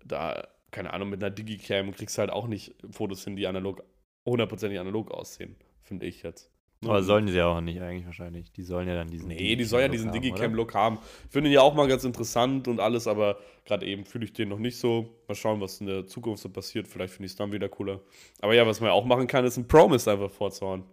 [0.06, 3.84] da, keine Ahnung, mit einer Digicam kriegst du halt auch nicht Fotos hin, die analog,
[4.26, 6.52] hundertprozentig analog aussehen, finde ich jetzt.
[6.84, 8.52] Aber sollen sie ja auch nicht eigentlich wahrscheinlich.
[8.52, 9.30] Die sollen ja dann diesen.
[9.30, 11.00] Nee, die sollen ja diesen Digicam-Look haben.
[11.30, 14.50] Finde ich ja auch mal ganz interessant und alles, aber gerade eben fühle ich den
[14.50, 15.10] noch nicht so.
[15.28, 16.88] Mal schauen, was in der Zukunft so passiert.
[16.88, 18.02] Vielleicht finde ich es dann wieder cooler.
[18.42, 20.84] Aber ja, was man ja auch machen kann, ist ein Promise einfach vorzuhauen.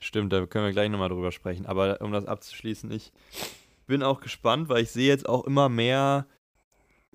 [0.00, 1.66] Stimmt, da können wir gleich nochmal drüber sprechen.
[1.66, 3.12] Aber um das abzuschließen, ich
[3.86, 6.26] bin auch gespannt, weil ich sehe jetzt auch immer mehr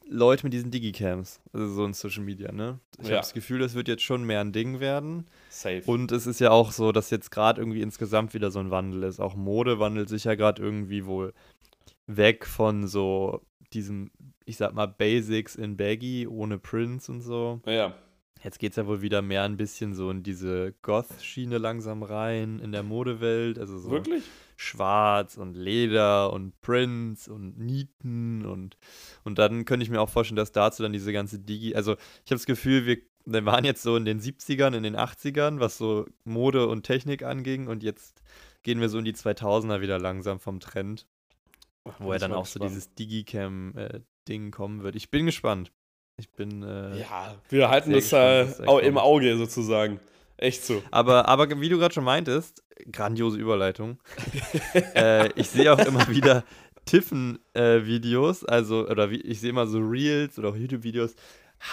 [0.09, 2.79] Leute mit diesen Digicams, also so in Social Media, ne?
[2.99, 3.15] Ich ja.
[3.15, 5.27] habe das Gefühl, das wird jetzt schon mehr ein Ding werden.
[5.49, 5.81] Safe.
[5.85, 9.03] Und es ist ja auch so, dass jetzt gerade irgendwie insgesamt wieder so ein Wandel
[9.03, 9.19] ist.
[9.19, 11.33] Auch Mode wandelt sich ja gerade irgendwie wohl
[12.07, 13.41] weg von so
[13.73, 14.11] diesem,
[14.45, 17.61] ich sag mal, Basics in Baggy ohne Prints und so.
[17.65, 17.95] Ja.
[18.43, 22.59] Jetzt geht es ja wohl wieder mehr ein bisschen so in diese Goth-Schiene langsam rein
[22.59, 23.57] in der Modewelt.
[23.57, 24.23] Also so Wirklich?
[24.63, 28.77] Schwarz und Leder und Prints und Nieten und,
[29.23, 31.75] und dann könnte ich mir auch vorstellen, dass dazu dann diese ganze Digi.
[31.75, 34.95] Also ich habe das Gefühl, wir, wir waren jetzt so in den 70ern, in den
[34.95, 38.21] 80ern, was so Mode und Technik anging und jetzt
[38.63, 41.05] gehen wir so in die 2000er wieder langsam vom Trend.
[41.99, 42.63] Wo er dann auch gespannt.
[42.63, 44.95] so dieses Digicam-Ding äh, kommen wird.
[44.95, 45.73] Ich bin gespannt.
[46.17, 46.63] Ich bin.
[46.63, 48.45] Äh, ja, wir halten das äh,
[48.87, 49.99] im Auge sozusagen.
[50.43, 50.83] Echt so.
[50.91, 53.97] Aber, aber wie du gerade schon meintest, grandiose Überleitung.
[54.93, 56.43] äh, ich sehe auch immer wieder
[56.83, 61.15] Tiffen-Videos, äh, also, oder wie, ich sehe immer so Reels oder auch YouTube-Videos.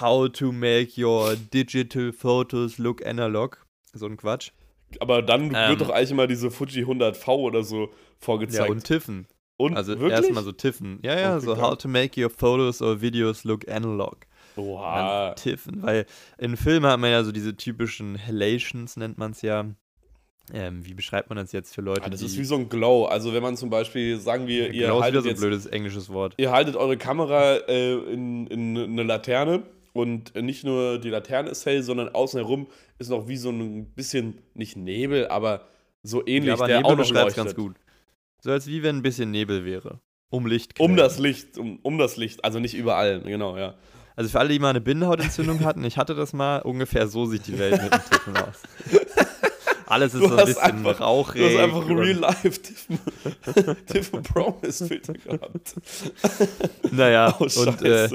[0.00, 3.66] How to make your digital photos look analog.
[3.92, 4.52] So ein Quatsch.
[5.00, 8.68] Aber dann ähm, wird doch eigentlich immer diese Fuji 100V oder so vorgezeigt.
[8.68, 9.26] Ja, und Tiffen.
[9.56, 11.00] Und also erstmal so Tiffen.
[11.02, 14.26] Ja, ja, okay, so how to make your photos or videos look analog.
[14.56, 15.34] Oha.
[15.34, 16.06] Tiffen, weil
[16.38, 19.66] in Filmen hat man ja so diese typischen Halations, nennt man es ja.
[20.52, 22.02] Ähm, wie beschreibt man das jetzt für Leute?
[22.02, 23.04] Ah, das ist wie so ein Glow.
[23.04, 25.66] Also wenn man zum Beispiel, sagen wir, ihr Glow haltet ist jetzt, so ein blödes
[25.66, 26.34] englisches Wort.
[26.38, 31.66] Ihr haltet eure Kamera äh, in, in eine Laterne und nicht nur die Laterne ist
[31.66, 32.66] hell, sondern außen herum
[32.98, 35.66] ist noch wie so ein bisschen, nicht Nebel, aber
[36.02, 37.36] so ähnlich, ja, aber der Nebel auch noch leuchtet.
[37.36, 37.76] ganz gut.
[38.40, 40.00] So als wie wenn ein bisschen Nebel wäre.
[40.30, 40.78] Um Licht.
[40.78, 43.74] Um das Licht, um, um das Licht, also nicht überall, genau, ja.
[44.16, 47.46] Also für alle, die mal eine Bindehautentzündung hatten, ich hatte das mal, ungefähr so sieht
[47.46, 48.62] die Welt mit dem Tiffen aus.
[49.86, 51.40] Alles ist du so ein bisschen einfach, rauchig.
[51.40, 52.50] Du hast einfach Real Life
[53.86, 55.74] Tiffen Promise Filter gehabt.
[56.92, 58.08] Naja, oh, und äh,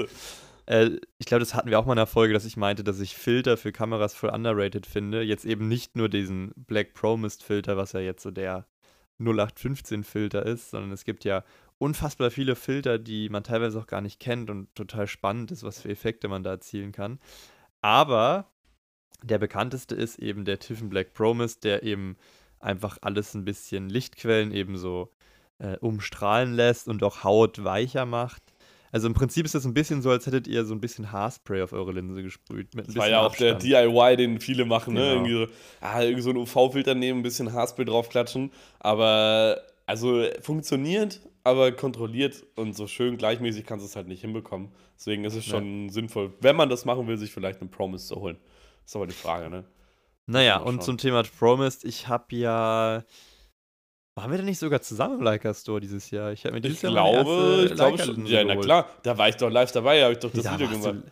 [0.64, 2.98] äh, ich glaube, das hatten wir auch mal in der Folge, dass ich meinte, dass
[3.00, 5.22] ich Filter für Kameras voll underrated finde.
[5.22, 8.66] Jetzt eben nicht nur diesen Black Promised Filter, was ja jetzt so der
[9.18, 11.44] 0815 Filter ist, sondern es gibt ja
[11.78, 15.80] unfassbar viele Filter, die man teilweise auch gar nicht kennt und total spannend ist, was
[15.80, 17.18] für Effekte man da erzielen kann.
[17.82, 18.50] Aber
[19.22, 22.16] der bekannteste ist eben der Tiffen Black Promise, der eben
[22.60, 25.12] einfach alles ein bisschen Lichtquellen eben so
[25.58, 28.42] äh, umstrahlen lässt und auch Haut weicher macht.
[28.92, 31.62] Also im Prinzip ist das ein bisschen so, als hättet ihr so ein bisschen Haarspray
[31.62, 32.74] auf eure Linse gesprüht.
[32.74, 33.62] Mit das war ja auch Abstand.
[33.62, 35.00] der DIY, den viele machen, ne?
[35.00, 35.12] Genau.
[35.12, 35.46] Irgendwie so,
[35.80, 38.52] ah, irgendwie so einen UV-Filter nehmen, ein bisschen Haarspray draufklatschen.
[38.78, 44.72] Aber also funktioniert, aber kontrolliert und so schön gleichmäßig kannst du es halt nicht hinbekommen.
[44.96, 45.92] Deswegen ist es schon ja.
[45.92, 48.36] sinnvoll, wenn man das machen will, sich vielleicht einen Promise zu holen.
[48.82, 49.64] Das ist aber die Frage, ne?
[50.26, 53.04] Naja, und zum Thema Promised, ich habe ja.
[54.16, 56.32] Waren wir denn nicht sogar zusammen im Leica Store dieses Jahr?
[56.32, 58.26] Ich habe mir dieses ich Jahr glaube, ich glaube schon.
[58.26, 60.68] Ja, na klar, da war ich doch live dabei, habe ich doch das da Video
[60.68, 61.04] gemacht.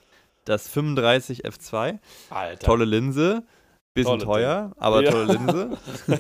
[0.45, 1.99] Das 35 F2.
[2.31, 2.67] Alter.
[2.67, 3.45] Tolle Linse.
[3.93, 4.83] Bisschen tolle teuer, Ding.
[4.83, 5.11] aber ja.
[5.13, 5.79] tolle Linse.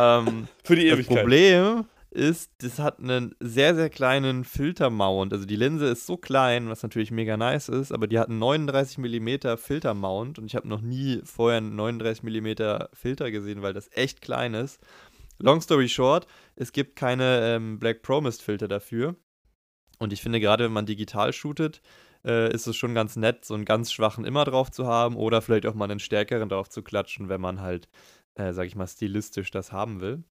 [0.00, 1.16] ähm, Für die Ewigkeit.
[1.16, 5.32] Das Problem ist, das hat einen sehr, sehr kleinen Filtermount.
[5.32, 8.38] Also die Linse ist so klein, was natürlich mega nice ist, aber die hat einen
[8.38, 13.74] 39 mm Filtermount und ich habe noch nie vorher einen 39 mm Filter gesehen, weil
[13.74, 14.80] das echt klein ist.
[15.38, 19.14] Long story short, es gibt keine ähm, Black Promised Filter dafür.
[19.98, 21.82] Und ich finde, gerade wenn man digital shootet,
[22.24, 25.42] äh, ist es schon ganz nett, so einen ganz schwachen immer drauf zu haben oder
[25.42, 27.88] vielleicht auch mal einen stärkeren drauf zu klatschen, wenn man halt,
[28.34, 30.24] äh, sag ich mal, stilistisch das haben will.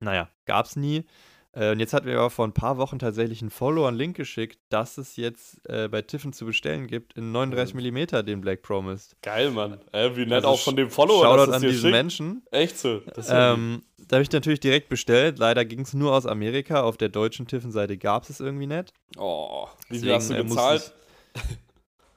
[0.00, 1.04] Naja, gab's nie.
[1.52, 4.16] Äh, und jetzt hat mir aber vor ein paar Wochen tatsächlich ein Follower einen Link
[4.16, 8.60] geschickt, dass es jetzt äh, bei Tiffen zu bestellen gibt in 39 mm den Black
[8.62, 9.16] Promised.
[9.22, 9.80] Geil, Mann.
[9.92, 11.92] Äh, wie nett Also auch von dem Follower, Shoutout dass an diesen schickt.
[11.92, 12.42] Menschen.
[12.50, 13.00] Echt so.
[13.14, 13.28] Das.
[13.30, 15.38] Ähm, da habe ich natürlich direkt bestellt.
[15.38, 16.82] Leider ging es nur aus Amerika.
[16.82, 18.92] Auf der deutschen Tiffen-Seite gab es es irgendwie nicht.
[19.16, 20.94] oh, wie viel hast du äh, musste gezahlt?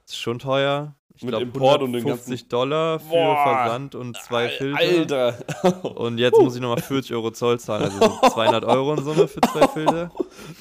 [0.09, 0.95] Ist schon teuer.
[1.13, 3.43] Ich Mit glaube Import und den 150 Dollar für Boah.
[3.43, 5.37] Versand und zwei Filter.
[5.61, 5.85] Alter.
[5.97, 9.27] Und jetzt muss ich nochmal 40 Euro Zoll zahlen, also so 200 Euro in Summe
[9.27, 10.11] für zwei Filter.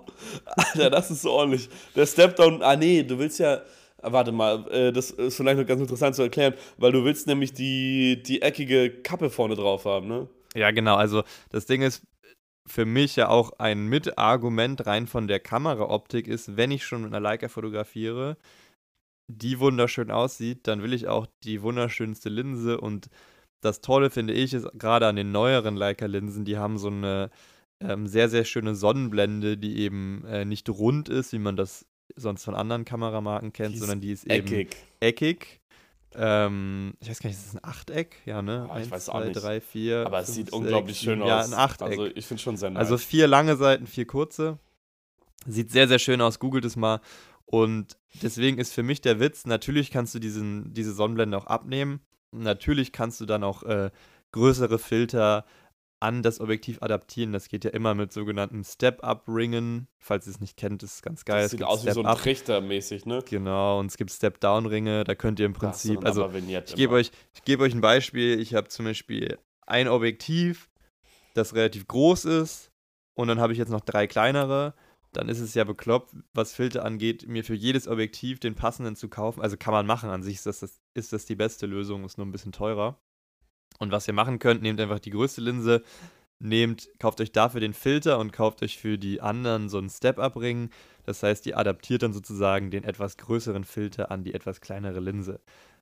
[0.56, 1.68] Alter, das ist so ordentlich.
[1.94, 3.60] Der Stepdown, ah nee, du willst ja,
[4.02, 7.28] ah, warte mal, äh, das ist vielleicht noch ganz interessant zu erklären, weil du willst
[7.28, 10.28] nämlich die, die eckige Kappe vorne drauf haben, ne?
[10.56, 10.96] Ja, genau.
[10.96, 12.02] Also das Ding ist
[12.66, 17.12] für mich ja auch ein Mitargument rein von der Kameraoptik ist, wenn ich schon mit
[17.12, 18.36] einer Leica fotografiere,
[19.28, 23.08] die wunderschön aussieht, dann will ich auch die wunderschönste Linse und
[23.60, 27.30] das Tolle finde ich ist gerade an den neueren Leica-Linsen, die haben so eine
[27.80, 32.44] ähm, sehr, sehr schöne Sonnenblende, die eben äh, nicht rund ist, wie man das sonst
[32.44, 34.76] von anderen Kameramarken kennt, Die sondern die ist eben Eckig.
[35.00, 35.60] eckig.
[36.16, 38.16] Ähm, ich weiß gar nicht, ist das ein Achteck?
[38.24, 38.64] Ja, ne?
[38.66, 39.42] Ich Eins, weiß auch zwei, nicht.
[39.42, 40.06] drei, vier.
[40.06, 41.28] Aber es fünf, sieht sechs, unglaublich schön aus.
[41.28, 41.88] Ja, ein Achteck.
[41.88, 42.80] Also ich finde schon sehr nice.
[42.80, 44.58] Also vier lange Seiten, vier kurze.
[45.46, 46.38] Sieht sehr, sehr schön aus.
[46.38, 47.00] Googelt es mal.
[47.46, 52.00] Und deswegen ist für mich der Witz, natürlich kannst du diesen, diese Sonnenblende auch abnehmen.
[52.32, 53.90] Natürlich kannst du dann auch äh,
[54.32, 55.44] größere Filter
[56.00, 57.32] an das Objektiv adaptieren.
[57.32, 59.88] Das geht ja immer mit sogenannten Step-Up-Ringen.
[59.98, 61.38] Falls ihr es nicht kennt, ist ganz geil.
[61.38, 62.16] das Es sieht gibt aus wie so ein.
[62.16, 63.22] Trichter mäßig, ne?
[63.28, 65.04] Genau, und es gibt Step-Down-Ringe.
[65.04, 68.38] Da könnt ihr im Prinzip, also ich gebe euch, ich gebe euch ein Beispiel.
[68.38, 70.68] Ich habe zum Beispiel ein Objektiv,
[71.32, 72.70] das relativ groß ist,
[73.14, 74.74] und dann habe ich jetzt noch drei kleinere.
[75.16, 79.08] Dann ist es ja bekloppt, was Filter angeht, mir für jedes Objektiv den passenden zu
[79.08, 79.40] kaufen.
[79.40, 80.10] Also kann man machen.
[80.10, 82.98] An sich ist das, das, ist das die beste Lösung, ist nur ein bisschen teurer.
[83.78, 85.82] Und was ihr machen könnt, nehmt einfach die größte Linse,
[86.38, 90.70] nehmt, kauft euch dafür den Filter und kauft euch für die anderen so einen Step-Up-Ring.
[91.04, 95.40] Das heißt, ihr adaptiert dann sozusagen den etwas größeren Filter an die etwas kleinere Linse.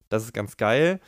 [0.09, 1.01] Das ist ganz geil.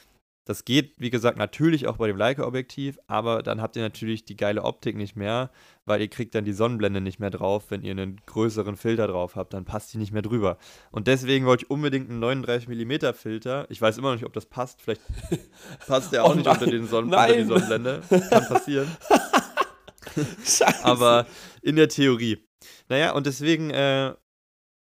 [0.47, 4.37] Das geht, wie gesagt, natürlich auch bei dem Leica-Objektiv, aber dann habt ihr natürlich die
[4.37, 5.51] geile Optik nicht mehr,
[5.87, 9.37] weil ihr kriegt dann die Sonnenblende nicht mehr drauf, wenn ihr einen größeren Filter drauf
[9.37, 10.59] habt, dann passt die nicht mehr drüber.
[10.91, 13.67] Und deswegen wollte ich unbedingt einen 39mm Filter.
[13.71, 14.83] Ich weiß immer noch nicht, ob das passt.
[14.83, 15.01] Vielleicht
[15.87, 16.55] passt der auch Oh nicht nein.
[16.59, 17.49] unter, den Sonnen unter die Nein.
[17.49, 18.03] Sonnenblende.
[18.29, 18.89] Kann passieren.
[20.45, 20.85] Scheiße.
[20.85, 21.27] aber
[21.63, 22.47] in der Theorie.
[22.89, 24.15] Naja, und deswegen äh,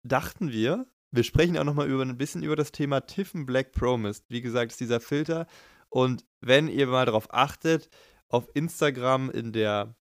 [0.02, 4.24] dachten wir, wir sprechen auch nochmal über ein bisschen über das Thema Tiffen Black Promised.
[4.28, 5.46] Wie gesagt, ist dieser Filter.
[5.90, 7.88] Und wenn ihr mal darauf achtet,
[8.28, 9.94] auf Instagram in der,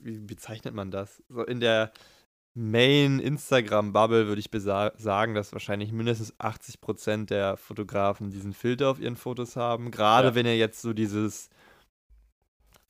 [0.00, 1.22] wie bezeichnet man das?
[1.28, 1.92] So in der
[2.54, 9.16] Main Instagram-Bubble würde ich sagen, dass wahrscheinlich mindestens 80% der Fotografen diesen Filter auf ihren
[9.16, 9.90] Fotos haben.
[9.90, 10.34] Gerade Ja.
[10.34, 11.50] wenn ihr jetzt so dieses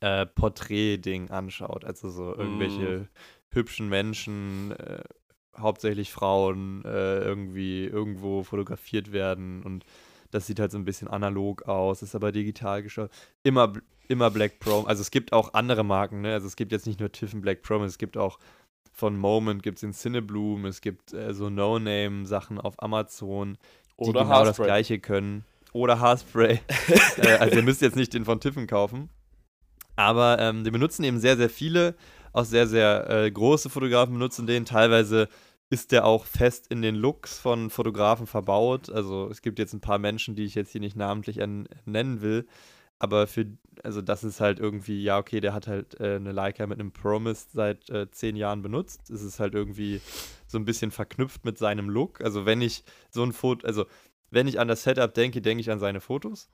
[0.01, 1.85] äh, Porträt-Ding anschaut.
[1.85, 3.09] Also so irgendwelche
[3.51, 5.03] hübschen Menschen, äh,
[5.61, 9.85] hauptsächlich Frauen, äh, irgendwie irgendwo fotografiert werden und
[10.31, 13.11] das sieht halt so ein bisschen analog aus, ist aber digital geschaut.
[13.43, 13.73] Immer,
[14.09, 14.83] immer Black Pro.
[14.83, 16.35] Also es gibt auch andere Marken, ne?
[16.35, 18.39] Also es gibt jetzt nicht nur Tiffen Black Pro, es gibt auch
[18.99, 23.57] von Moment gibt es den Cinebloom, es gibt äh, so No-Name-Sachen auf Amazon,
[24.01, 24.67] die Oder genau das Haarspray.
[24.67, 25.45] gleiche können.
[25.73, 26.61] Oder Haarspray.
[27.19, 29.09] äh, also ihr müsst jetzt nicht den von Tiffen kaufen.
[29.95, 31.95] Aber ähm, den benutzen eben sehr, sehr viele.
[32.33, 34.65] Auch sehr, sehr äh, große Fotografen benutzen den.
[34.65, 35.29] Teilweise
[35.71, 38.91] ist der auch fest in den Looks von Fotografen verbaut.
[38.91, 41.37] Also es gibt jetzt ein paar Menschen, die ich jetzt hier nicht namentlich
[41.85, 42.47] nennen will.
[43.01, 43.47] Aber für,
[43.85, 46.91] also das ist halt irgendwie, ja, okay, der hat halt äh, eine Leica mit einem
[46.91, 49.09] Promise seit äh, zehn Jahren benutzt.
[49.11, 50.01] Es ist halt irgendwie
[50.49, 52.21] so ein bisschen verknüpft mit seinem Look.
[52.23, 53.87] Also wenn ich so ein Foto, also
[54.31, 56.51] wenn ich an das Setup denke, denke ich an seine Fotos.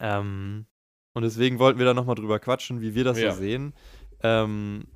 [0.00, 0.66] Ähm,
[1.12, 3.32] und deswegen wollten wir da nochmal drüber quatschen, wie wir das Ja.
[3.32, 3.74] so sehen.
[4.22, 4.86] Ähm,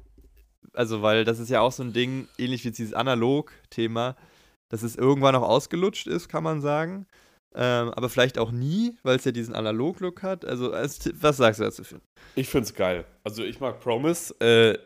[0.72, 4.16] also, weil das ist ja auch so ein Ding, ähnlich wie dieses Analog-Thema,
[4.68, 7.06] dass es irgendwann auch ausgelutscht ist, kann man sagen.
[7.54, 10.44] Ähm, aber vielleicht auch nie, weil es ja diesen Analog-Look hat.
[10.44, 11.82] Also, was sagst du dazu?
[12.34, 13.04] Ich find's geil.
[13.28, 14.34] Also ich mag Promise.
[14.40, 14.78] Äh,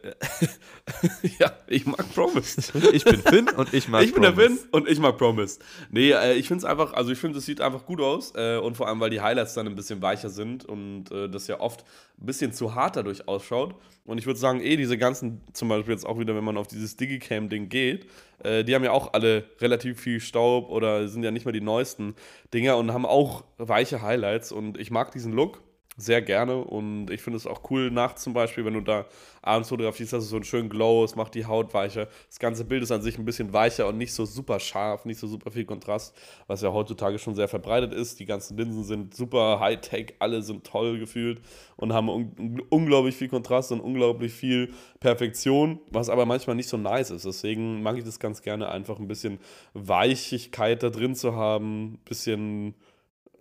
[1.39, 2.77] ja, ich mag Promise.
[2.93, 4.35] Ich bin Finn und ich mag ich bin der.
[4.35, 5.61] Finn und ich mag Promise.
[5.93, 8.57] Nee, äh, ich finde es einfach, also ich finde, es sieht einfach gut aus äh,
[8.57, 11.61] und vor allem, weil die Highlights dann ein bisschen weicher sind und äh, das ja
[11.61, 11.85] oft
[12.21, 13.77] ein bisschen zu hart dadurch ausschaut.
[14.05, 16.67] Und ich würde sagen, eh, diese ganzen, zum Beispiel jetzt auch wieder, wenn man auf
[16.67, 18.09] dieses Digicam-Ding geht,
[18.43, 21.61] äh, die haben ja auch alle relativ viel Staub oder sind ja nicht mehr die
[21.61, 22.17] neuesten
[22.53, 25.63] Dinger und haben auch weiche Highlights und ich mag diesen Look.
[25.97, 29.07] Sehr gerne und ich finde es auch cool nachts zum Beispiel, wenn du da
[29.43, 32.09] abends fotografierst, hast du so einen schönen Glow, es macht die Haut weicher.
[32.29, 35.19] Das ganze Bild ist an sich ein bisschen weicher und nicht so super scharf, nicht
[35.19, 38.21] so super viel Kontrast, was ja heutzutage schon sehr verbreitet ist.
[38.21, 41.41] Die ganzen Linsen sind super Hightech, alle sind toll gefühlt
[41.77, 46.77] und haben un unglaublich viel Kontrast und unglaublich viel Perfektion, was aber manchmal nicht so
[46.77, 47.27] nice ist.
[47.27, 49.41] Deswegen mag ich das ganz gerne einfach ein bisschen
[49.75, 52.75] Weichigkeit da drin zu haben, ein bisschen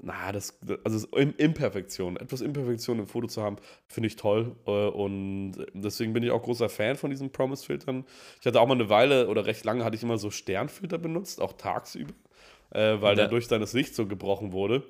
[0.04, 4.56] na, das, also Imperfektion, etwas Imperfektion im Foto zu haben, finde ich toll.
[4.66, 8.06] Äh, und deswegen bin ich auch großer Fan von diesen Promise-Filtern.
[8.40, 11.40] Ich hatte auch mal eine Weile oder recht lange hatte ich immer so Sternfilter benutzt,
[11.40, 12.14] auch tagsüber,
[12.72, 13.24] äh, weil ja.
[13.24, 14.84] dadurch dann das Licht so gebrochen wurde.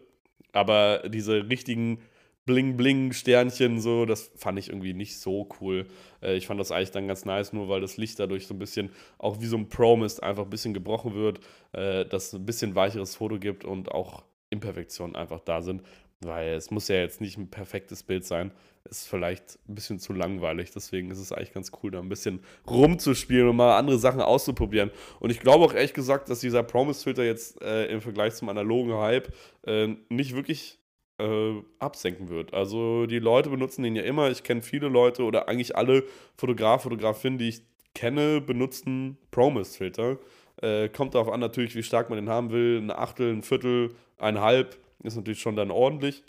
[0.54, 2.00] Aber diese richtigen
[2.45, 5.88] Bling-Bling-Sternchen, so, das fand ich irgendwie nicht so cool.
[6.21, 8.60] Äh, ich fand das eigentlich dann ganz nice, nur weil das Licht dadurch so ein
[8.60, 11.41] bisschen, auch wie so ein Promise, einfach ein bisschen gebrochen wird,
[11.74, 15.81] dass es ein bisschen weicheres Foto gibt und auch Imperfektionen einfach da sind,
[16.21, 18.51] weil es muss ja jetzt nicht ein perfektes Bild sein.
[18.83, 22.41] Ist vielleicht ein bisschen zu langweilig, deswegen ist es eigentlich ganz cool, da ein bisschen
[22.67, 24.91] rumzuspielen und mal andere Sachen auszuprobieren.
[25.19, 28.93] Und ich glaube auch ehrlich gesagt, dass dieser Promise-Filter jetzt äh, im Vergleich zum analogen
[28.93, 29.33] Hype
[29.65, 30.79] äh, nicht wirklich
[31.19, 32.53] äh, absenken wird.
[32.53, 34.31] Also die Leute benutzen den ja immer.
[34.31, 36.03] Ich kenne viele Leute oder eigentlich alle
[36.35, 37.61] Fotograf, Fotografinnen, die ich
[37.93, 40.17] kenne, benutzen Promise-Filter.
[40.57, 42.77] Äh, kommt darauf an, natürlich, wie stark man den haben will.
[42.77, 46.23] Ein Achtel, ein Viertel, ein Halb ist natürlich schon dann ordentlich.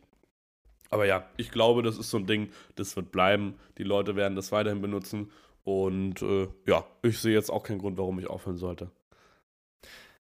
[0.91, 3.55] Aber ja, ich glaube, das ist so ein Ding, das wird bleiben.
[3.79, 5.31] Die Leute werden das weiterhin benutzen.
[5.65, 8.91] Und äh, ja, ich sehe jetzt auch keinen Grund, warum ich aufhören sollte.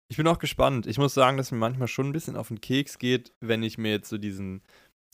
[0.08, 0.86] Ich bin auch gespannt.
[0.86, 3.76] Ich muss sagen, dass mir manchmal schon ein bisschen auf den Keks geht, wenn ich
[3.76, 4.62] mir jetzt so diesen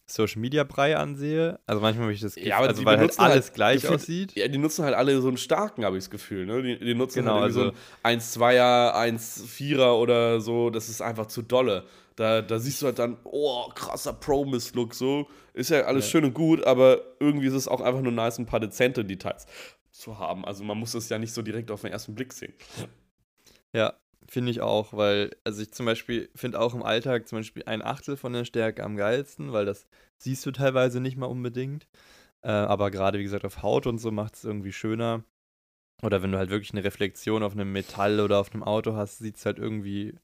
[0.06, 1.58] Social Media Brei ansehe.
[1.66, 4.36] Also manchmal habe ich das Gefühl, ja, also weil halt alles halt gleich gefühlt, aussieht.
[4.36, 6.44] Ja, die nutzen halt alle so einen starken, habe ich das Gefühl.
[6.44, 6.62] Ne?
[6.62, 10.70] Die, die nutzen genau, halt also so ein 1-2er, 1-4er oder so.
[10.70, 11.84] Das ist einfach zu dolle.
[12.16, 15.26] Da, da siehst du halt dann, oh, krasser Promise-Look, so.
[15.54, 16.10] Ist ja alles ja.
[16.10, 19.46] schön und gut, aber irgendwie ist es auch einfach nur nice, ein paar dezente Details
[19.90, 20.44] zu haben.
[20.44, 22.52] Also man muss es ja nicht so direkt auf den ersten Blick sehen.
[23.72, 23.94] Ja,
[24.26, 27.82] Finde ich auch, weil, also ich zum Beispiel finde auch im Alltag zum Beispiel ein
[27.82, 29.86] Achtel von der Stärke am geilsten, weil das
[30.18, 31.86] siehst du teilweise nicht mal unbedingt.
[32.42, 35.24] Äh, aber gerade, wie gesagt, auf Haut und so macht es irgendwie schöner.
[36.02, 39.18] Oder wenn du halt wirklich eine Reflexion auf einem Metall oder auf einem Auto hast,
[39.18, 40.14] sieht es halt irgendwie,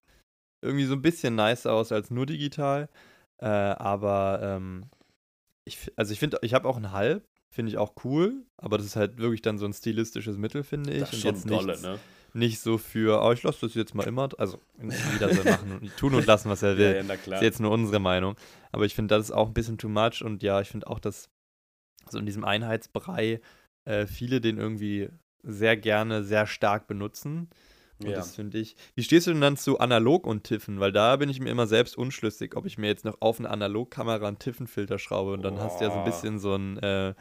[0.62, 2.88] irgendwie so ein bisschen nicer aus als nur digital.
[3.38, 4.90] Äh, aber ähm,
[5.64, 8.86] ich, also ich finde, ich habe auch einen Halb, finde ich auch cool, aber das
[8.86, 11.00] ist halt wirklich dann so ein stilistisches Mittel, finde ich.
[11.00, 11.98] Das ist schon und jetzt dolle, ne?
[12.32, 15.96] Nicht so für, oh, ich lasse das jetzt mal immer, also jeder soll machen und
[15.96, 16.96] tun und lassen, was er will.
[16.96, 18.36] Ja, ja, das ist jetzt nur unsere Meinung.
[18.72, 20.98] Aber ich finde, das ist auch ein bisschen too much und ja, ich finde auch,
[20.98, 21.28] dass
[22.08, 23.40] so in diesem Einheitsbrei
[23.84, 25.08] äh, viele den irgendwie
[25.42, 27.48] sehr gerne sehr stark benutzen.
[27.98, 28.16] Und ja.
[28.16, 28.76] das finde ich.
[28.94, 30.80] Wie stehst du denn dann zu Analog und Tiffen?
[30.80, 33.50] Weil da bin ich mir immer selbst unschlüssig, ob ich mir jetzt noch auf eine
[33.50, 35.60] Analogkamera einen Tiffenfilter schraube und dann oh.
[35.60, 36.78] hast du ja so ein bisschen so ein.
[36.78, 37.14] Äh,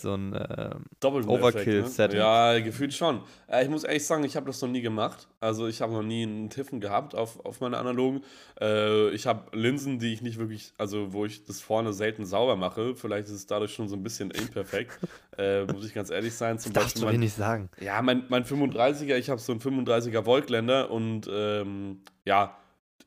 [0.00, 2.12] so ein äh, Overkill-Set.
[2.12, 2.18] Ne?
[2.18, 3.22] Ja, gefühlt schon.
[3.46, 5.28] Äh, ich muss ehrlich sagen, ich habe das noch nie gemacht.
[5.40, 8.22] Also ich habe noch nie einen Tiffen gehabt auf, auf meine analogen.
[8.60, 12.56] Äh, ich habe Linsen, die ich nicht wirklich, also wo ich das vorne selten sauber
[12.56, 12.94] mache.
[12.96, 14.98] Vielleicht ist es dadurch schon so ein bisschen imperfekt.
[15.38, 16.58] Äh, muss ich ganz ehrlich sein.
[16.58, 17.70] Zum das Beispiel darfst du nicht sagen.
[17.80, 22.56] Ja, mein, mein 35er, ich habe so einen 35er Voltländer und ähm, ja,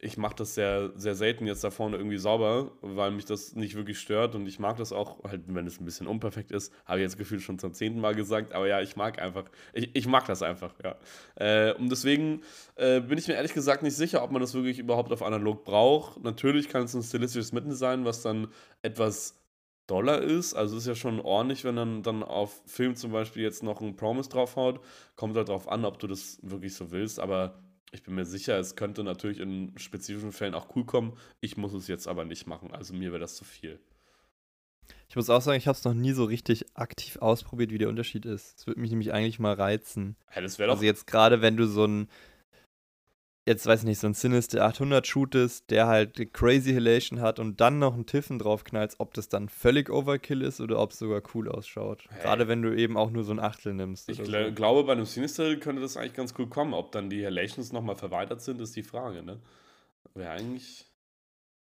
[0.03, 3.75] ich mache das sehr, sehr selten jetzt da vorne irgendwie sauber, weil mich das nicht
[3.75, 6.99] wirklich stört und ich mag das auch, halt, wenn es ein bisschen unperfekt ist, habe
[6.99, 10.07] ich jetzt gefühlt schon zum zehnten Mal gesagt, aber ja, ich mag einfach, ich, ich
[10.07, 10.95] mag das einfach, ja.
[11.35, 12.41] Äh, und deswegen
[12.75, 15.63] äh, bin ich mir ehrlich gesagt nicht sicher, ob man das wirklich überhaupt auf analog
[15.65, 16.23] braucht.
[16.23, 18.47] Natürlich kann es ein stilistisches Mittel sein, was dann
[18.81, 19.39] etwas
[19.85, 20.55] doller ist.
[20.55, 23.95] Also ist ja schon ordentlich, wenn dann, dann auf Film zum Beispiel jetzt noch ein
[23.95, 24.79] Promise draufhaut.
[25.15, 27.61] Kommt halt darauf an, ob du das wirklich so willst, aber
[27.91, 31.17] ich bin mir sicher, es könnte natürlich in spezifischen Fällen auch cool kommen.
[31.41, 32.71] Ich muss es jetzt aber nicht machen.
[32.73, 33.79] Also mir wäre das zu viel.
[35.09, 37.89] Ich muss auch sagen, ich habe es noch nie so richtig aktiv ausprobiert, wie der
[37.89, 38.59] Unterschied ist.
[38.59, 40.15] Es würde mich nämlich eigentlich mal reizen.
[40.33, 42.07] Ja, das also jetzt gerade, wenn du so ein
[43.45, 47.59] jetzt weiß ich nicht, so ein Sinister 800 shootest, der halt Crazy Halation hat und
[47.59, 51.21] dann noch einen Tiffen draufknallst, ob das dann völlig Overkill ist oder ob es sogar
[51.33, 52.05] cool ausschaut.
[52.09, 52.21] Hey.
[52.21, 54.09] Gerade wenn du eben auch nur so ein Achtel nimmst.
[54.09, 54.53] Ich gl so.
[54.53, 56.73] glaube, bei einem Sinister könnte das eigentlich ganz cool kommen.
[56.73, 59.39] Ob dann die Halations nochmal verweitert sind, ist die Frage, ne?
[60.13, 60.85] Wäre eigentlich.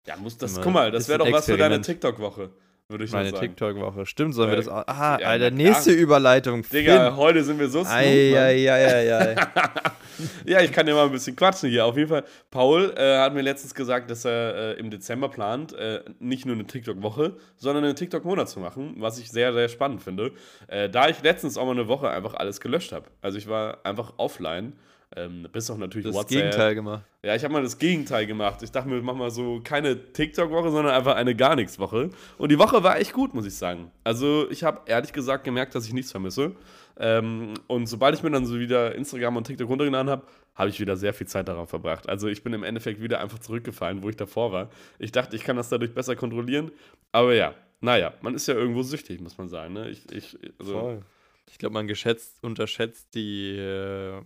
[0.05, 0.59] Ja, muss das.
[0.59, 2.51] Guck mal, das wäre doch was für deine TikTok-Woche
[2.89, 3.41] würde ich Meine sagen.
[3.41, 4.05] TikTok-Woche.
[4.05, 4.87] Stimmt, sollen wir das auch.
[4.87, 6.03] Aha, ja, Alter, nächste klar.
[6.03, 6.63] Überleitung.
[6.69, 7.17] Digga, Finn.
[7.17, 7.93] heute sind wir so smooth.
[7.93, 9.35] Ei, ei, ei, ei,
[10.45, 11.85] ja, ich kann ja mal ein bisschen quatschen hier.
[11.85, 15.73] Auf jeden Fall, Paul äh, hat mir letztens gesagt, dass er äh, im Dezember plant,
[15.73, 20.03] äh, nicht nur eine TikTok-Woche, sondern einen TikTok-Monat zu machen, was ich sehr, sehr spannend
[20.03, 20.33] finde.
[20.67, 23.05] Äh, da ich letztens auch mal eine Woche einfach alles gelöscht habe.
[23.21, 24.73] Also ich war einfach offline
[25.15, 26.37] Ähm, bis auch natürlich Das WhatsApp.
[26.39, 27.03] Gegenteil gemacht.
[27.23, 28.63] Ja, ich habe mal das Gegenteil gemacht.
[28.63, 32.09] Ich dachte mir, mach mal so keine TikTok-Woche, sondern einfach eine gar nichts Woche.
[32.37, 33.91] Und die Woche war echt gut, muss ich sagen.
[34.03, 36.55] Also ich habe ehrlich gesagt gemerkt, dass ich nichts vermisse.
[36.97, 40.23] Ähm, und sobald ich mir dann so wieder Instagram und TikTok runtergeladen habe,
[40.55, 42.07] habe ich wieder sehr viel Zeit darauf verbracht.
[42.09, 44.69] Also ich bin im Endeffekt wieder einfach zurückgefallen, wo ich davor war.
[44.99, 46.71] Ich dachte, ich kann das dadurch besser kontrollieren.
[47.11, 49.73] Aber ja, naja, man ist ja irgendwo süchtig, muss man sagen.
[49.73, 49.89] Ne?
[49.89, 51.01] Ich, ich, also,
[51.49, 54.21] Ich glaube, man geschätzt, unterschätzt die äh,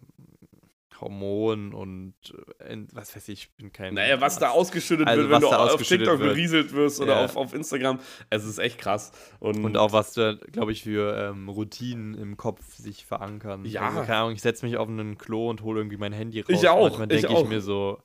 [1.01, 2.13] Hormonen und
[2.60, 3.93] äh, was weiß ich, ich bin kein.
[3.93, 6.29] Naja, was da ausgeschüttet Also, wird, wenn was du auf TikTok wird.
[6.33, 7.25] berieselt wirst oder Ja.
[7.25, 7.99] auf, auf Instagram.
[8.29, 9.12] Es ist echt krass.
[9.39, 13.63] Und, Und auch was da, glaube ich, für ähm, Routinen im Kopf sich verankern.
[13.65, 13.81] Ja.
[13.88, 16.47] Also, keine Ahnung, ich setze mich auf einen Klo und hole irgendwie mein Handy raus.
[16.49, 17.99] Ich auch, Manchmal ich denke ich mir so,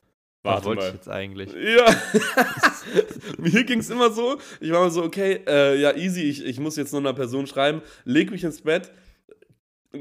[0.44, 1.52] was Warte wollte ich jetzt eigentlich?
[1.52, 1.86] Ja.
[3.38, 6.58] Mir ging es immer so, ich war mal so, okay, äh, ja, easy, ich, ich
[6.58, 8.90] muss jetzt nur einer Person schreiben, leg mich ins Bett,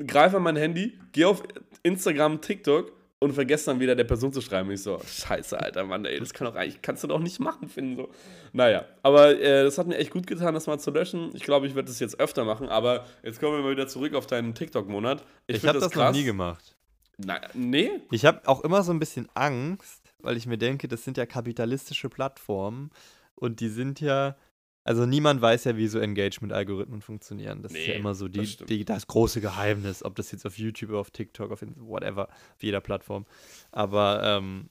[0.07, 1.43] greife an mein Handy, geh auf
[1.83, 4.71] Instagram, TikTok und vergesse dann wieder der Person zu schreiben.
[4.71, 7.69] Ich so, scheiße, alter Mann, ey, das kann doch eigentlich, kannst du doch nicht machen,
[7.69, 8.09] finden so.
[8.51, 11.29] Naja, aber äh, das hat mir echt gut getan, das mal zu löschen.
[11.35, 14.15] Ich glaube, ich werde das jetzt öfter machen, aber jetzt kommen wir mal wieder zurück
[14.15, 15.23] auf deinen TikTok-Monat.
[15.45, 16.75] Ich, find habe das, noch nie gemacht.
[17.17, 17.91] Na, nee?
[18.09, 21.27] Ich habe auch immer so ein bisschen Angst, weil ich mir denke, das sind ja
[21.27, 22.89] kapitalistische Plattformen
[23.35, 24.35] und die sind ja,
[24.83, 27.61] also niemand weiß ja, wie so Engagement-Algorithmen funktionieren.
[27.61, 30.45] Das ist ja Nee, immer so die, das die, das große Geheimnis, ob das jetzt
[30.45, 33.25] auf YouTube, auf TikTok, auf whatever, auf jeder Plattform.
[33.71, 34.69] Aber ähm,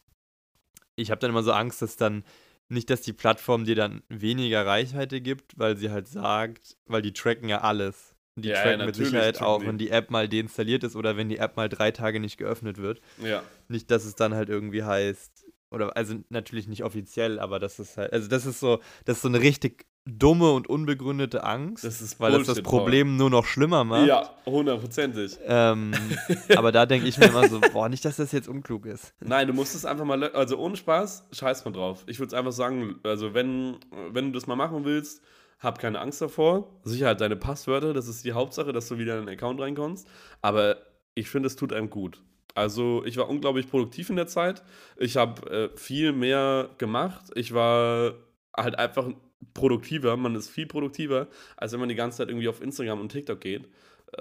[0.96, 2.24] ich habe dann immer so Angst, dass dann
[2.68, 7.12] nicht, dass die Plattform dir dann weniger Reichweite gibt, weil sie halt sagt, weil die
[7.12, 8.14] tracken ja alles.
[8.36, 11.16] Die Ja, ja, tracken mit natürlich Sicherheit auch, wenn die App mal deinstalliert ist oder
[11.16, 13.00] wenn die App mal drei Tage nicht geöffnet wird.
[13.22, 13.42] Ja.
[13.68, 17.96] Nicht, dass es dann halt irgendwie heißt, oder also natürlich nicht offiziell, aber das ist
[17.96, 19.86] halt, also das ist so, das ist so eine richtig
[20.18, 22.78] dumme und unbegründete Angst, Das ist weil das das Bullshit, Paul.
[22.78, 24.06] Problem nur noch schlimmer macht.
[24.06, 25.38] Ja, hundertprozentig.
[25.46, 25.92] Ähm,
[26.56, 29.14] aber da denke ich mir immer so, boah, nicht, dass das jetzt unklug ist.
[29.20, 32.04] Nein, du musst es einfach mal, also ohne Spaß, scheiß mal drauf.
[32.06, 33.76] Ich würde einfach sagen, also wenn,
[34.10, 35.22] wenn du das mal machen willst,
[35.58, 36.80] hab keine Angst davor.
[36.84, 40.08] Sicher halt deine Passwörter, das ist die Hauptsache, dass du wieder in den Account reinkommst.
[40.40, 40.76] Aber
[41.14, 42.22] ich finde, es tut einem gut.
[42.54, 44.62] Also ich war unglaublich produktiv in der Zeit.
[44.96, 47.26] Ich habe äh, viel mehr gemacht.
[47.34, 48.14] Ich war
[48.56, 49.08] halt einfach
[49.54, 50.16] produktiver.
[50.16, 53.40] Man ist viel produktiver, als wenn man die ganze Zeit irgendwie auf Instagram und TikTok
[53.40, 53.68] geht.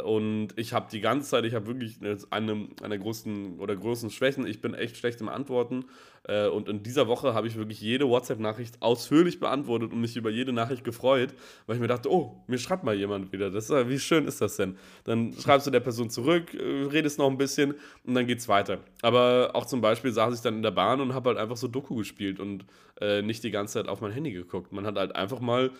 [0.03, 1.97] Und ich habe die ganze Zeit, ich habe wirklich
[2.29, 4.45] eine, eine großen oder großen Schwächen.
[4.45, 5.85] Ich bin echt schlecht im Antworten.
[6.27, 10.29] Äh, Und in dieser Woche habe ich wirklich jede WhatsApp-Nachricht ausführlich beantwortet und mich über
[10.29, 11.33] jede Nachricht gefreut,
[11.65, 13.49] weil ich mir dachte, oh, mir schreibt mal jemand wieder.
[13.49, 14.77] Das ist, wie schön ist das denn?
[15.05, 17.73] Dann schreibst du der Person zurück, äh, redest noch ein bisschen
[18.05, 18.79] und dann geht's weiter.
[19.01, 21.67] Aber auch zum Beispiel saß ich dann in der Bahn und habe halt einfach so
[21.67, 22.65] Doku gespielt und
[23.01, 24.71] äh, nicht die ganze Zeit auf mein Handy geguckt.
[24.71, 25.71] Man hat halt einfach mal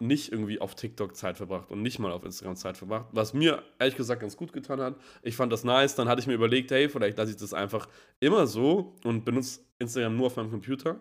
[0.00, 3.62] nicht irgendwie auf TikTok Zeit verbracht und nicht mal auf Instagram Zeit verbracht, was mir
[3.78, 4.96] ehrlich gesagt ganz gut getan hat.
[5.22, 7.88] Ich fand das nice, dann hatte ich mir überlegt, hey, vielleicht lasse ich das einfach
[8.20, 11.00] immer so und benutze Instagram nur auf meinem Computer.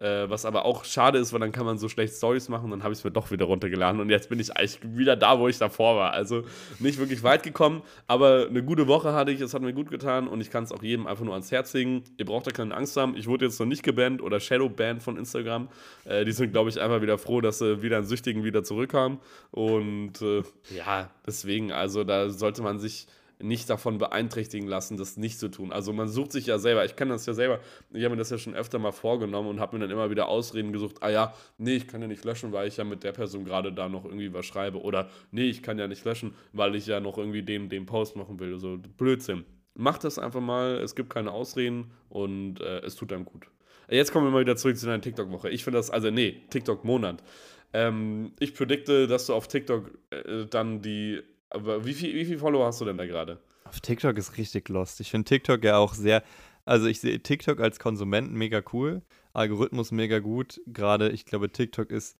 [0.00, 2.84] Äh, was aber auch schade ist, weil dann kann man so schlecht Stories machen, dann
[2.84, 5.48] habe ich es mir doch wieder runtergeladen und jetzt bin ich eigentlich wieder da, wo
[5.48, 6.12] ich davor war.
[6.12, 6.44] Also
[6.78, 10.28] nicht wirklich weit gekommen, aber eine gute Woche hatte ich, es hat mir gut getan
[10.28, 12.04] und ich kann es auch jedem einfach nur ans Herz legen.
[12.16, 13.16] Ihr braucht da keine Angst haben.
[13.16, 15.68] Ich wurde jetzt noch nicht gebannt oder Shadowbanned von Instagram.
[16.04, 19.18] Äh, die sind, glaube ich, einfach wieder froh, dass sie wieder einen Süchtigen wieder zurückkamen.
[19.50, 20.42] Und äh,
[20.76, 23.08] ja, deswegen, also da sollte man sich
[23.40, 25.72] nicht davon beeinträchtigen lassen, das nicht zu tun.
[25.72, 27.60] Also man sucht sich ja selber, ich kann das ja selber,
[27.92, 30.28] ich habe mir das ja schon öfter mal vorgenommen und habe mir dann immer wieder
[30.28, 33.12] Ausreden gesucht, ah ja, nee, ich kann ja nicht löschen, weil ich ja mit der
[33.12, 36.74] Person gerade da noch irgendwie was schreibe oder nee, ich kann ja nicht löschen, weil
[36.74, 39.44] ich ja noch irgendwie den, den Post machen will, so Blödsinn.
[39.74, 43.48] Macht das einfach mal, es gibt keine Ausreden und äh, es tut einem gut.
[43.90, 45.48] Jetzt kommen wir mal wieder zurück zu deiner TikTok-Woche.
[45.48, 47.22] Ich finde das, also nee, TikTok-Monat.
[47.72, 52.38] Ähm, ich predikte, dass du auf TikTok äh, dann die, aber wie viel, wie viel
[52.38, 53.40] Follower hast du denn da gerade?
[53.64, 55.00] Auf TikTok ist richtig lost.
[55.00, 56.22] Ich finde TikTok ja auch sehr,
[56.64, 60.60] also ich sehe TikTok als Konsument mega cool, Algorithmus mega gut.
[60.66, 62.18] Gerade, ich glaube, TikTok ist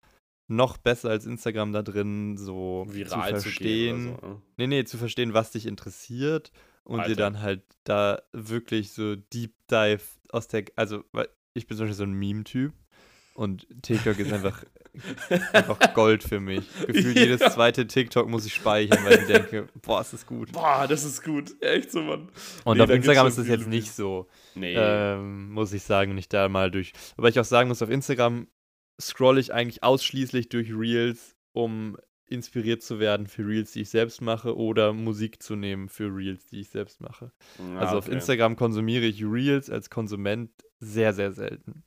[0.48, 4.08] noch besser als Instagram da drin, so Viral zu zu, verstehen.
[4.08, 4.26] oder so.
[4.28, 4.42] ne?
[4.56, 6.50] Nee, nee, zu verstehen, was dich interessiert
[6.84, 7.16] und dir Alter.
[7.16, 11.04] dann halt da wirklich so Deep Dive aus der, also
[11.52, 12.72] ich bin zum Beispiel so ein Meme-Typ
[13.34, 14.64] und TikTok ist einfach,
[15.52, 16.64] einfach Gold für mich.
[16.86, 17.22] Gefühlt Ja.
[17.22, 20.52] jedes zweite TikTok muss ich speichern, weil ich denke, boah, ist das gut.
[20.52, 21.54] Boah, das ist gut.
[21.62, 22.28] Echt so, Mann.
[22.64, 24.74] Und Nee, auf Instagram ist das jetzt nicht so, Nee.
[24.76, 26.92] ähm, muss ich sagen, nicht da mal durch.
[27.16, 28.48] Wobei ich auch sagen muss, auf Instagram
[29.00, 31.96] scrolle ich eigentlich ausschließlich durch Reels, um
[32.30, 36.44] inspiriert zu werden für Reels, die ich selbst mache oder Musik zu nehmen für Reels,
[36.46, 37.32] die ich selbst mache.
[37.58, 38.16] Ja, also auf okay.
[38.16, 41.84] Instagram konsumiere ich Reels als Konsument sehr, sehr selten.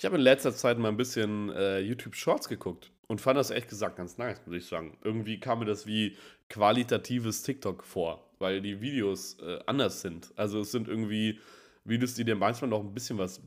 [0.00, 3.50] Ich habe in letzter Zeit mal ein bisschen äh, YouTube Shorts geguckt und fand das
[3.50, 4.96] echt gesagt ganz nice, muss ich sagen.
[5.04, 6.16] Irgendwie kam mir das wie
[6.48, 8.26] qualitatives TikTok vor.
[8.38, 10.32] weil die Videos äh, anders sind.
[10.36, 11.38] Also es sind irgendwie
[11.84, 13.42] Videos, die dir manchmal noch ein bisschen was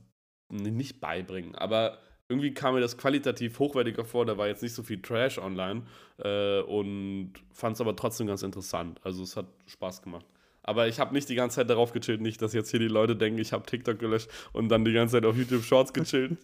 [0.50, 1.98] nicht beibringen, aber
[2.30, 4.28] irgendwie kam mir das qualitativ hochwertiger vor.
[4.28, 5.88] Da war jetzt nicht so viel Trash online
[6.20, 9.00] äh, und fand es aber trotzdem ganz interessant.
[9.04, 10.28] Also es hat Spaß gemacht.
[10.64, 13.16] Aber ich habe nicht die ganze Zeit darauf gechillt, nicht, dass jetzt hier die Leute
[13.16, 16.38] denken, ich habe TikTok gelöscht und dann die ganze Zeit auf YouTube Shorts gechillt.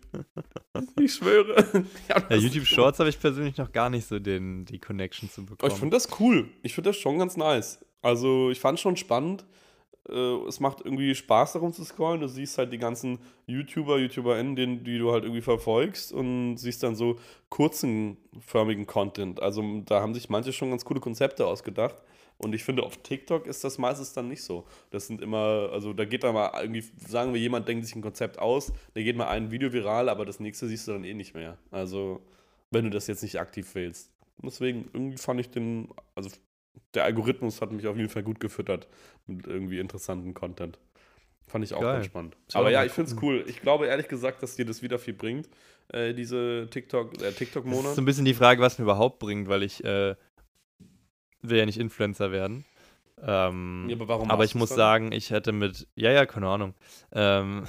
[0.99, 1.85] ich schwöre.
[2.09, 5.71] ja, YouTube Shorts habe ich persönlich noch gar nicht so den, die Connection zu bekommen.
[5.71, 6.49] Oh, ich finde das cool.
[6.63, 7.79] Ich finde das schon ganz nice.
[8.01, 9.45] Also ich fand es schon spannend.
[10.09, 12.19] Äh, es macht irgendwie Spaß darum zu scrollen.
[12.19, 16.83] Du siehst halt die ganzen YouTuber, YouTuberInnen, den, die du halt irgendwie verfolgst und siehst
[16.83, 17.17] dann so
[17.49, 19.41] kurzenförmigen Content.
[19.41, 21.95] Also da haben sich manche schon ganz coole Konzepte ausgedacht.
[22.39, 24.65] Und ich finde, auf TikTok ist das meistens dann nicht so.
[24.91, 28.01] Das sind immer, also da geht da mal irgendwie, sagen wir, jemand denkt sich ein
[28.01, 31.13] Konzept aus, da geht mal ein Video viral, aber das nächste siehst du dann eh
[31.13, 31.57] nicht mehr.
[31.69, 32.21] Also,
[32.71, 34.11] wenn du das jetzt nicht aktiv wählst.
[34.41, 36.29] Deswegen, irgendwie fand ich den, also
[36.93, 38.87] der Algorithmus hat mich auf jeden Fall gut gefüttert
[39.27, 40.79] mit irgendwie interessanten Content.
[41.45, 41.95] Fand ich auch Geil.
[41.95, 42.37] ganz spannend.
[42.53, 43.43] Aber ja, ich finde es cool.
[43.47, 45.49] Ich glaube ehrlich gesagt, dass dir das wieder viel bringt,
[45.89, 47.83] äh, diese TikTok, äh, TikTok-Monat.
[47.83, 50.15] Das ist so ein bisschen die Frage, was mir überhaupt bringt, weil ich äh,
[51.41, 52.65] will ja nicht Influencer werden.
[53.21, 54.77] Ähm, ja, aber warum aber ich muss dann?
[54.77, 56.73] sagen, ich hätte mit, ja, ja, keine Ahnung,
[57.11, 57.65] ähm,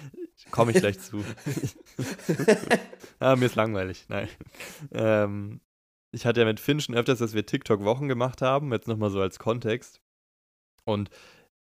[0.50, 1.22] komme ich gleich zu.
[3.18, 4.28] ah, mir ist langweilig, nein.
[4.92, 5.60] Ähm,
[6.12, 9.20] ich hatte ja mit Finn schon öfters, dass wir TikTok-Wochen gemacht haben, jetzt nochmal so
[9.20, 10.00] als Kontext.
[10.84, 11.10] Und,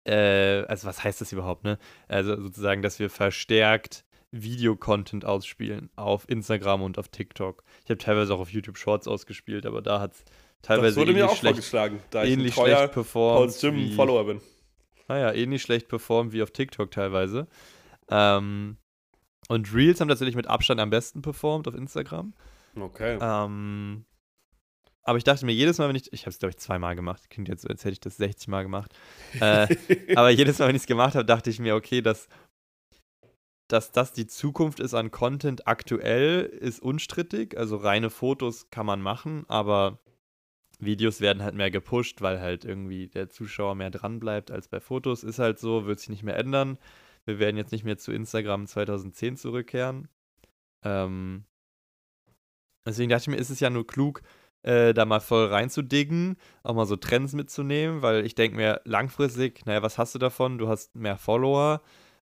[0.04, 1.78] äh, also was heißt das überhaupt, ne?
[2.08, 7.62] Also sozusagen, dass wir verstärkt Videocontent ausspielen auf Instagram und auf TikTok.
[7.84, 10.24] Ich habe teilweise auch auf YouTube Shorts ausgespielt, aber da hat es
[10.62, 13.58] teilweise das wurde mir auch schlecht, vorgeschlagen, da ähnlich ich ein schlecht performt.
[13.60, 14.40] Gym Follower bin.
[15.08, 17.46] Naja, ähnlich schlecht performt wie auf TikTok teilweise.
[18.10, 18.76] Ähm,
[19.48, 22.32] und Reels haben tatsächlich mit Abstand am besten performt auf Instagram.
[22.74, 23.18] Okay.
[23.20, 24.04] Ähm,
[25.04, 27.28] aber ich dachte mir jedes Mal, wenn ich, ich habe es glaube ich zweimal gemacht,
[27.28, 28.92] klingt jetzt so, als hätte ich das 60 Mal gemacht.
[29.40, 29.66] äh,
[30.16, 32.28] aber jedes Mal, wenn ich es gemacht habe, dachte ich mir, okay, dass,
[33.68, 37.58] dass das die Zukunft ist an Content aktuell, ist unstrittig.
[37.58, 39.98] Also reine Fotos kann man machen, aber
[40.82, 44.80] Videos werden halt mehr gepusht, weil halt irgendwie der Zuschauer mehr dran bleibt als bei
[44.80, 45.22] Fotos.
[45.22, 46.78] Ist halt so, wird sich nicht mehr ändern.
[47.24, 50.08] Wir werden jetzt nicht mehr zu Instagram 2010 zurückkehren.
[50.84, 51.44] Ähm,
[52.84, 54.22] deswegen dachte ich mir, ist es ja nur klug,
[54.62, 59.64] äh, da mal voll reinzudiggen, auch mal so Trends mitzunehmen, weil ich denke mir langfristig,
[59.66, 60.58] naja, was hast du davon?
[60.58, 61.80] Du hast mehr Follower,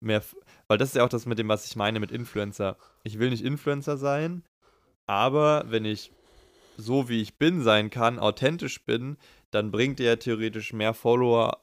[0.00, 0.22] mehr,
[0.68, 2.76] weil das ist ja auch das mit dem, was ich meine mit Influencer.
[3.02, 4.44] Ich will nicht Influencer sein,
[5.06, 6.12] aber wenn ich
[6.76, 9.16] so wie ich bin sein kann, authentisch bin,
[9.50, 11.62] dann bringt er theoretisch mehr Follower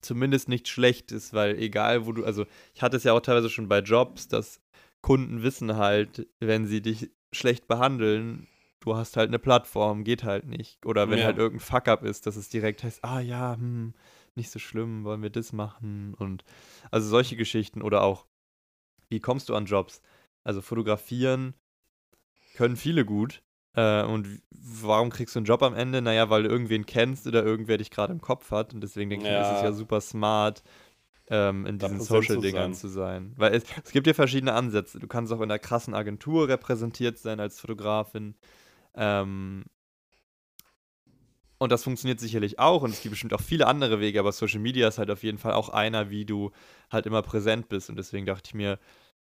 [0.00, 3.68] zumindest nichts Schlechtes, weil egal wo du, also ich hatte es ja auch teilweise schon
[3.68, 4.60] bei Jobs, dass
[5.00, 8.46] Kunden wissen halt, wenn sie dich schlecht behandeln,
[8.80, 10.84] du hast halt eine Plattform, geht halt nicht.
[10.86, 11.26] Oder wenn ja.
[11.26, 13.94] halt irgendein Fuck-up ist, dass es direkt heißt, ah ja, hm,
[14.34, 16.44] nicht so schlimm, wollen wir das machen und
[16.90, 18.26] also solche Geschichten oder auch,
[19.08, 20.02] wie kommst du an Jobs?
[20.42, 21.54] Also fotografieren
[22.54, 23.42] können viele gut,
[23.74, 26.00] äh, und warum kriegst du einen Job am Ende?
[26.00, 28.72] Naja, weil du irgendwen kennst oder irgendwer dich gerade im Kopf hat.
[28.72, 29.40] Und deswegen denke ja.
[29.40, 30.62] ich, ist es ja super smart,
[31.28, 33.34] ähm, in diesen Social-Dingern zu sein.
[33.36, 34.98] Weil es, es gibt ja verschiedene Ansätze.
[34.98, 38.36] Du kannst auch in einer krassen Agentur repräsentiert sein als Fotografin.
[38.94, 39.64] Ähm,
[41.58, 44.60] und das funktioniert sicherlich auch und es gibt bestimmt auch viele andere Wege, aber Social
[44.60, 46.50] Media ist halt auf jeden Fall auch einer, wie du
[46.90, 47.88] halt immer präsent bist.
[47.88, 48.78] Und deswegen dachte ich mir,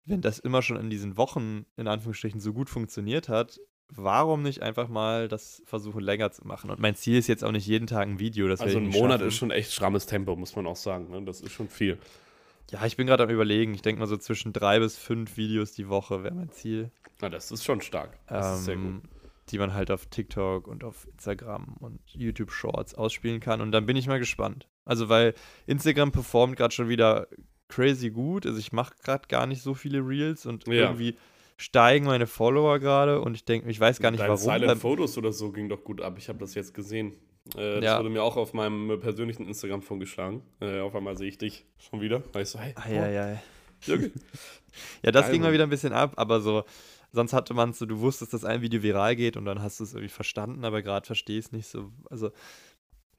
[0.05, 4.63] wenn das immer schon in diesen Wochen in Anführungsstrichen so gut funktioniert hat, warum nicht
[4.63, 6.71] einfach mal das versuchen länger zu machen?
[6.71, 8.49] Und mein Ziel ist jetzt auch nicht jeden Tag ein Video.
[8.49, 9.29] Das also ein Monat schaffen.
[9.29, 11.11] ist schon echt strammes Tempo, muss man auch sagen.
[11.11, 11.23] Ne?
[11.25, 11.99] Das ist schon viel.
[12.71, 13.75] Ja, ich bin gerade am überlegen.
[13.75, 16.91] Ich denke mal so zwischen drei bis fünf Videos die Woche wäre mein Ziel.
[17.21, 18.19] Na, das ist schon stark.
[18.27, 18.85] Das ähm, ist sehr gut.
[18.85, 19.03] Ähm,
[19.51, 23.61] die man halt auf TikTok und auf Instagram und YouTube Shorts ausspielen kann.
[23.61, 24.69] Und dann bin ich mal gespannt.
[24.87, 25.35] Also, weil
[25.67, 27.29] Instagram performt gerade schon wieder
[27.69, 28.47] crazy gut.
[28.47, 30.75] Also, ich mache gerade gar nicht so viele Reels und ja.
[30.75, 31.17] irgendwie
[31.57, 34.43] steigen meine Follower gerade und ich denke, ich weiß gar nicht Deine warum.
[34.43, 36.17] Silent Photos oder so ging doch gut ab.
[36.19, 37.13] Ich habe das jetzt gesehen.
[37.57, 37.99] Äh, das ja.
[37.99, 40.43] wurde mir auch auf meinem persönlichen Instagram vorgeschlagen.
[40.61, 42.23] Äh, auf einmal sehe ich dich schon wieder.
[42.39, 42.93] Ich so, hey, oh.
[42.93, 43.43] ja, ja.
[45.03, 46.65] ja, das ging mal wieder ein bisschen ab, aber so,
[47.13, 49.85] sonst hatte man so, du wusstest, dass ein Video viral geht und dann hast du
[49.85, 51.93] es irgendwie verstanden, aber gerade verstehe ich es nicht so.
[52.11, 52.31] Also,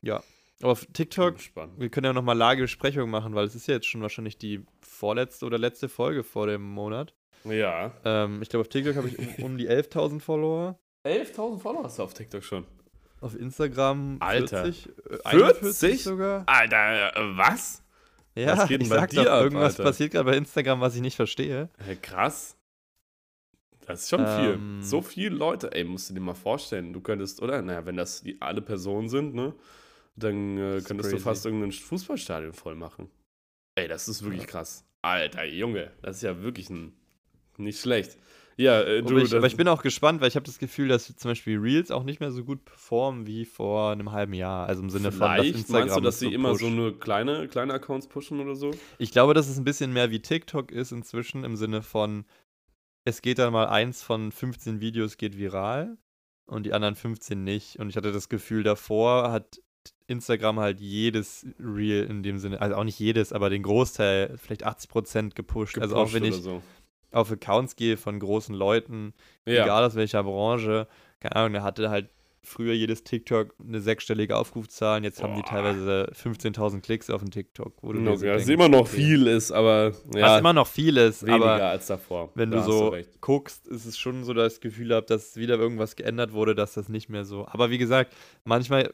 [0.01, 0.23] ja.
[0.61, 1.35] Aber auf TikTok,
[1.77, 5.45] wir können ja nochmal Lagebesprechung machen, weil es ist ja jetzt schon wahrscheinlich die vorletzte
[5.45, 7.13] oder letzte Folge vor dem Monat.
[7.45, 7.91] Ja.
[8.03, 10.77] Ähm, ich glaube, auf TikTok habe ich um, um die 11.000 Follower.
[11.05, 12.65] 11.000 Follower hast du auf TikTok schon.
[13.21, 14.63] Auf Instagram Alter.
[14.63, 14.89] 40,
[15.23, 16.43] äh, 40 sogar.
[16.47, 17.81] Alter, äh, was?
[18.35, 19.83] Ja, was geht ich sag doch, ab, irgendwas Alter?
[19.83, 21.69] passiert gerade bei Instagram, was ich nicht verstehe.
[21.77, 22.57] Hey, krass.
[23.85, 24.83] Das ist schon ähm, viel.
[24.83, 26.91] So viele Leute, ey, musst du dir mal vorstellen.
[26.91, 27.61] Du könntest, oder?
[27.61, 29.53] Naja, wenn das die alle Personen sind, ne?
[30.15, 31.19] dann äh, könntest du crazy.
[31.19, 33.09] fast irgendein Fußballstadion voll machen.
[33.75, 34.47] Ey, das ist wirklich Ja.
[34.47, 34.85] krass.
[35.01, 36.93] Alter, Junge, das ist ja wirklich ein,
[37.57, 38.17] nicht schlecht.
[38.57, 40.87] Ja, äh, du, aber, ich, aber ich bin auch gespannt, weil ich habe das Gefühl,
[40.87, 44.67] dass zum Beispiel Reels auch nicht mehr so gut performen wie vor einem halben Jahr.
[44.67, 46.61] Also im Sinne von, dass vielleicht Instagram meinst du, dass sie immer pusht.
[46.61, 48.71] so nur kleine, kleine Accounts pushen oder so?
[48.97, 52.23] Ich glaube, dass es ein bisschen mehr wie TikTok ist inzwischen, im Sinne von,
[53.03, 55.97] es geht dann mal eins von 15 Videos geht viral
[56.45, 57.77] und die anderen 15 nicht.
[57.79, 59.59] Und ich hatte das Gefühl, davor hat
[60.07, 64.65] Instagram halt jedes Reel in dem Sinne, also auch nicht jedes, aber den Großteil, vielleicht
[64.65, 65.77] 80% gepusht.
[65.77, 66.61] also auch Gepusht wenn ich so.
[67.15, 69.13] Auf Accounts gehe von großen Leuten,
[69.45, 69.63] Ja.
[69.63, 70.87] egal aus welcher Branche,
[71.19, 72.09] keine Ahnung, der hatte halt
[72.43, 77.73] früher jedes TikTok eine sechsstellige Aufrufzahl, jetzt haben die teilweise 15.000 Klicks auf den TikTok.
[77.81, 78.97] Wo du No, ja, denkst, immer noch okay.
[78.97, 82.29] viel ist, aber Was ja, immer noch viel ist, weniger aber als davor.
[82.35, 83.19] wenn Da du so recht.
[83.19, 86.53] guckst, ist es schon so, dass ich das Gefühl habe, dass wieder irgendwas geändert wurde,
[86.53, 87.47] dass das nicht mehr so.
[87.47, 88.13] Aber wie gesagt,
[88.43, 88.93] manchmal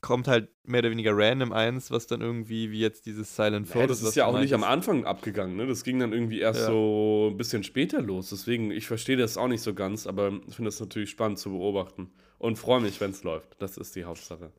[0.00, 3.74] kommt halt mehr oder weniger random eins, was dann irgendwie, wie jetzt dieses Silent Ja,
[3.74, 4.00] Photos.
[4.00, 4.62] das ist ja auch nicht am.
[4.64, 5.66] Anfang abgegangen, ne?
[5.66, 6.66] Das ging dann irgendwie erst Ja.
[6.66, 8.30] so ein bisschen später los.
[8.30, 11.50] Deswegen, ich verstehe das auch nicht so ganz, aber ich finde das natürlich spannend zu
[11.50, 12.10] beobachten.
[12.38, 13.56] Und freue mich, wenn es läuft.
[13.60, 14.52] Das ist die Hauptsache.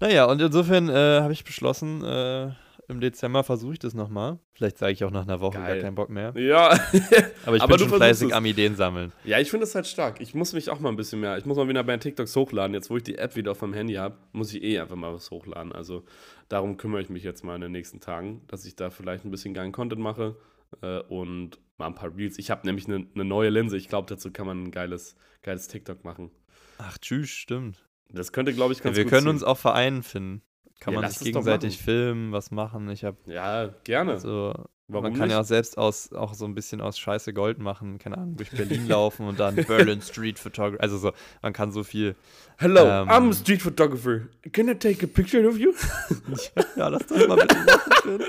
[0.00, 2.50] Naja, und insofern äh, habe ich beschlossen, äh,
[2.88, 4.38] im Dezember versuche ich das nochmal.
[4.54, 5.74] Vielleicht sage ich auch nach einer Woche Geil.
[5.74, 6.32] gar keinen Bock mehr.
[6.36, 6.70] Ja,
[7.46, 8.32] Aber ich Aber bin du schon fleißig es.
[8.34, 9.12] am Ideen sammeln.
[9.24, 10.20] ja ich finde das halt stark.
[10.20, 12.74] Ich muss mich auch mal ein bisschen mehr, ich muss mal wieder bei TikToks hochladen.
[12.74, 15.12] Jetzt, wo ich die App wieder auf meinem Handy habe, muss ich eh einfach mal
[15.12, 15.72] was hochladen.
[15.72, 16.04] Also
[16.48, 19.30] darum kümmere ich mich jetzt mal in den nächsten Tagen, dass ich da vielleicht ein
[19.30, 20.36] bisschen geilen Content mache
[20.82, 22.38] äh, und mal ein paar Reels.
[22.38, 23.76] Ich habe nämlich eine ne neue Linse.
[23.76, 26.30] Ich glaube, dazu kann man ein geiles, geiles TikTok machen.
[26.78, 27.84] Ach, tschüss, stimmt.
[28.10, 29.30] Das könnte, glaube ich, Ja, ganz wir gut können ziehen.
[29.30, 30.42] uns auch vereinen finden.
[30.80, 32.88] Kann Ja, man sich gegenseitig filmen, was machen.
[32.90, 34.18] Ich habe Ja, gerne.
[34.20, 34.54] so
[34.90, 35.32] Warum man kann nicht?
[35.32, 38.50] ja auch selbst aus, auch so ein bisschen aus Scheiße Gold machen, keine Ahnung, durch
[38.52, 40.80] Berlin laufen und dann Berlin Street Photography.
[40.80, 41.12] Also so,
[41.42, 42.14] man kann so viel.
[42.56, 44.28] Hello, ähm, I'm a street photographer.
[44.52, 45.72] Can I take a picture of you?
[46.76, 48.22] ja, lass das mal bitte machen.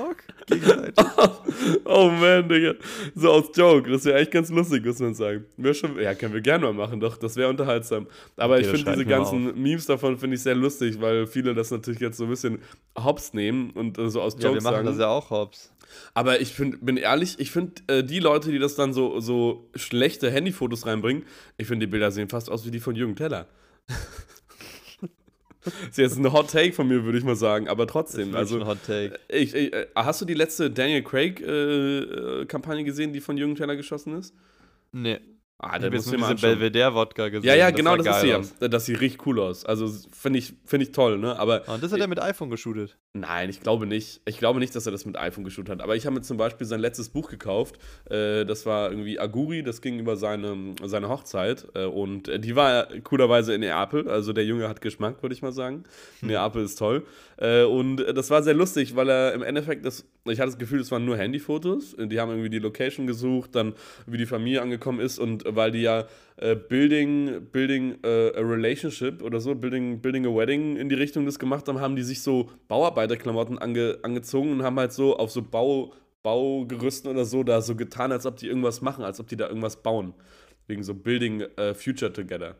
[0.00, 0.16] Talk.
[0.46, 0.94] Gegenseitig.
[1.84, 2.74] oh man, Digga.
[3.14, 3.90] So aus Joke.
[3.90, 5.44] Das wäre echt ganz lustig, muss man sagen.
[5.56, 7.16] Wär schon, ja, können wir gerne mal machen, doch.
[7.16, 8.06] Das wäre unterhaltsam.
[8.36, 11.70] Aber Okay, ich finde diese ganzen Memes davon finde ich sehr lustig, weil viele das
[11.70, 12.60] natürlich jetzt so ein bisschen
[12.96, 14.86] hops nehmen und äh, so aus Ja, wir machen sagen.
[14.86, 15.72] das ja auch, Hobbs.
[16.14, 19.68] Aber ich find, bin ehrlich, ich finde äh, die Leute, die das dann so, so
[19.74, 21.24] schlechte Handyfotos reinbringen,
[21.56, 23.46] ich finde die Bilder sehen fast aus wie die von Jürgen Teller.
[25.64, 28.34] Das ist jetzt ein Hot Take von mir, würde ich mal sagen, aber trotzdem.
[28.34, 29.18] Also, Also, ein Hot Take.
[29.28, 34.18] ich, ich, äh, hast du die letzte Daniel Craig-Kampagne gesehen, die von Jürgen Teller geschossen
[34.18, 34.34] ist?
[34.92, 35.18] Nee.
[35.62, 36.46] Ah, da dir mal diese.
[36.46, 37.46] Belvedere-Wodka gesehen.
[37.46, 38.34] Ja, ja, genau, das ist sie.
[38.34, 38.54] aus.
[38.58, 39.66] Das sieht richtig cool aus.
[39.66, 41.38] Also finde ich, find ich toll, ne?
[41.38, 42.96] Aber Und das hat er mit iPhone geshootet.
[43.12, 44.22] Nein, ich glaube nicht.
[44.24, 45.82] Ich glaube nicht, dass er das mit iPhone geshootet hat.
[45.82, 47.78] Aber ich habe mir zum Beispiel sein letztes Buch gekauft.
[48.08, 51.66] Äh, das war irgendwie Aguri, das ging über seine, seine Hochzeit.
[51.74, 54.08] Äh, und die war coolerweise in Neapel.
[54.08, 55.84] Also der Junge hat Geschmack, würde ich mal sagen.
[56.22, 57.04] Neapel ist toll.
[57.40, 60.58] Äh, und äh, das war sehr lustig, weil er im Endeffekt, das, ich hatte das
[60.58, 61.96] Gefühl, es waren nur Handyfotos.
[61.98, 63.74] Die haben irgendwie die Location gesucht, dann
[64.06, 65.18] wie die Familie angekommen ist.
[65.18, 70.34] Und weil die ja äh, Building, Building äh, a Relationship oder so, Building, Building a
[70.34, 74.62] Wedding in die Richtung das gemacht haben, haben die sich so Bauarbeiterklamotten ange, angezogen und
[74.62, 78.48] haben halt so auf so Bau, Baugerüsten oder so da so getan, als ob die
[78.48, 80.12] irgendwas machen, als ob die da irgendwas bauen.
[80.66, 82.56] Wegen so Building a Future Together.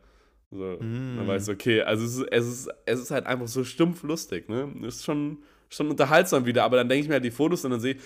[0.51, 1.17] So, Mm.
[1.17, 4.03] Dann weißt du, okay, also es ist, es, ist, es ist halt einfach so stumpf
[4.03, 4.69] lustig, ne?
[4.85, 5.37] Ist schon,
[5.69, 8.01] schon unterhaltsam wieder, aber dann denke ich mir halt die Fotos und dann sehe ich,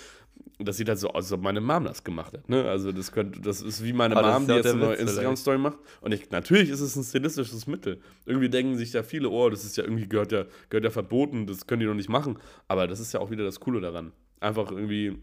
[0.59, 2.65] das sieht halt so aus, als ob meine Mom das gemacht hat, ne?
[2.69, 4.95] Also das könnte, das ist wie meine Aber das Mom, die jetzt eine neue.
[4.95, 5.79] Instagram-Story macht.
[6.01, 7.99] Und ich, natürlich ist es ein stilistisches Mittel.
[8.25, 11.47] Irgendwie denken sich ja viele, oh, das ist ja irgendwie, gehört ja, gehört ja verboten,
[11.47, 12.37] das können die doch nicht machen.
[12.67, 14.11] Aber das ist ja auch wieder das Coole daran.
[14.39, 15.17] Einfach irgendwie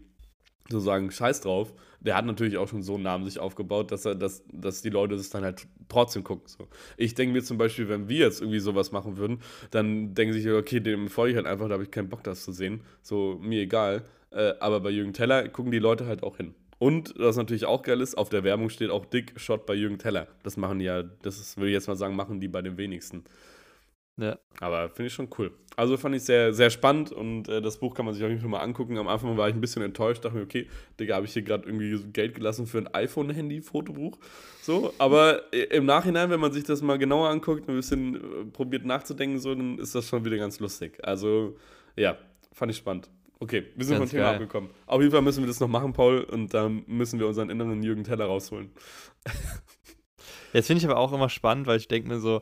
[0.69, 1.73] so sagen, scheiß drauf.
[1.99, 4.89] Der hat natürlich auch schon so einen Namen sich aufgebaut, dass er, dass, dass die
[4.89, 6.43] Leute das dann halt trotzdem gucken.
[6.47, 6.67] So.
[6.97, 9.39] Ich denke mir zum Beispiel, wenn wir jetzt irgendwie sowas machen würden,
[9.71, 12.43] dann denken sich, okay, dem folge ich halt einfach, da habe ich keinen Bock, das
[12.43, 12.81] zu sehen.
[13.01, 14.03] So, mir egal.
[14.31, 16.55] Äh, aber bei Jürgen Teller gucken die Leute halt auch hin.
[16.79, 19.99] Und was natürlich auch geil ist, auf der Werbung steht auch Dick Shot bei Jürgen
[19.99, 20.27] Teller.
[20.43, 23.23] Das machen ja, das würde ich jetzt mal sagen, machen die bei den wenigsten.
[24.17, 24.37] Ja.
[24.59, 25.51] Aber finde ich schon cool.
[25.75, 28.41] Also fand ich sehr, sehr spannend und äh, das Buch kann man sich auf jeden
[28.41, 28.97] Fall mal angucken.
[28.99, 30.67] Am Anfang war ich ein bisschen enttäuscht, dachte mir, okay,
[30.99, 34.19] Digga, habe ich hier gerade irgendwie Geld gelassen für ein iPhone-Handy-Fotobuch.
[34.61, 38.45] So, aber äh, im Nachhinein, wenn man sich das mal genauer anguckt, ein bisschen äh,
[38.51, 40.99] probiert nachzudenken, so, dann ist das schon wieder ganz lustig.
[41.03, 41.57] Also,
[41.95, 42.17] ja,
[42.51, 43.09] fand ich spannend.
[43.39, 44.35] Okay, wir sind Ganz vom Thema geil.
[44.35, 44.69] abgekommen.
[44.85, 47.81] Auf jeden Fall müssen wir das noch machen, Paul, und dann müssen wir unseren inneren
[47.81, 48.69] Jürgen Teller rausholen.
[50.53, 52.41] Jetzt finde ich aber auch immer spannend, weil ich denke mir so,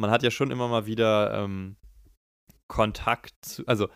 [0.00, 1.76] man hat ja schon immer mal wieder ähm,
[2.68, 3.88] Kontakt zu, also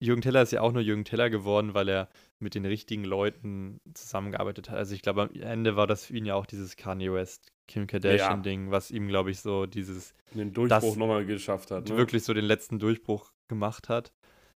[0.00, 3.80] Jürgen Teller ist ja auch nur Jürgen Teller geworden, weil er mit den richtigen Leuten
[3.94, 4.78] zusammengearbeitet hat.
[4.78, 7.88] Also ich glaube, am Ende war das für ihn ja auch dieses Kanye West, Kim
[7.88, 8.70] Kardashian-Ding, ja.
[8.70, 11.88] was ihm, glaube ich, so dieses den Durchbruch nochmal geschafft hat.
[11.88, 11.96] Ne?
[11.96, 14.12] Wirklich so den letzten Durchbruch gemacht hat.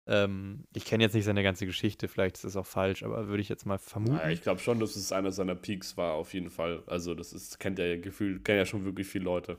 [0.07, 3.41] Ähm, ich kenne jetzt nicht seine ganze Geschichte, vielleicht ist das auch falsch, aber würde
[3.41, 4.17] ich jetzt mal vermuten.
[4.17, 6.83] Ja, ich glaube schon, dass es einer seiner Peaks war, auf jeden Fall.
[6.87, 9.57] Also, das ist, kennt ja gefühlt, kennen ja schon wirklich viele Leute.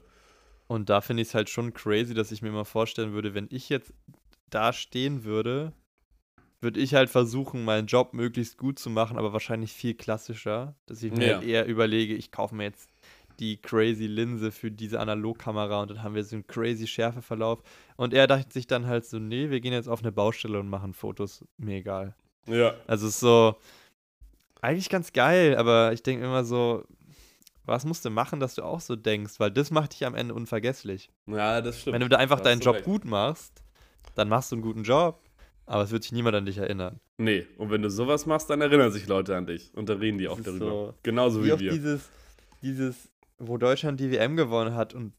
[0.72, 3.46] Und da finde ich es halt schon crazy, dass ich mir mal vorstellen würde, wenn
[3.50, 3.92] ich jetzt
[4.48, 5.74] da stehen würde,
[6.62, 10.74] würde ich halt versuchen, meinen Job möglichst gut zu machen, aber wahrscheinlich viel klassischer.
[10.86, 11.34] Dass ich mir ja.
[11.34, 12.88] halt eher überlege, ich kaufe mir jetzt
[13.38, 17.62] die crazy Linse für diese Analogkamera und dann haben wir so einen crazy Schärfeverlauf.
[17.96, 20.70] Und er dachte sich dann halt so, nee, wir gehen jetzt auf eine Baustelle und
[20.70, 21.44] machen Fotos.
[21.58, 22.14] Mir egal.
[22.46, 22.76] Ja.
[22.86, 23.56] Also es ist so,
[24.62, 26.84] eigentlich ganz geil, aber ich denke immer so,
[27.64, 29.38] was musst du machen, dass du auch so denkst?
[29.38, 31.10] Weil das macht dich am Ende unvergesslich.
[31.26, 31.94] Ja, das stimmt.
[31.94, 32.84] Wenn du da einfach deinen Job recht.
[32.84, 33.62] gut machst,
[34.14, 35.20] dann machst du einen guten Job,
[35.66, 37.00] aber es wird sich niemand an dich erinnern.
[37.18, 40.18] Nee, und wenn du sowas machst, dann erinnern sich Leute an dich und da reden
[40.18, 40.66] die auch darüber.
[40.66, 41.72] So, Genauso wie, wie wir.
[41.72, 42.08] Dieses,
[42.62, 45.12] dieses, wo Deutschland die WM gewonnen hat und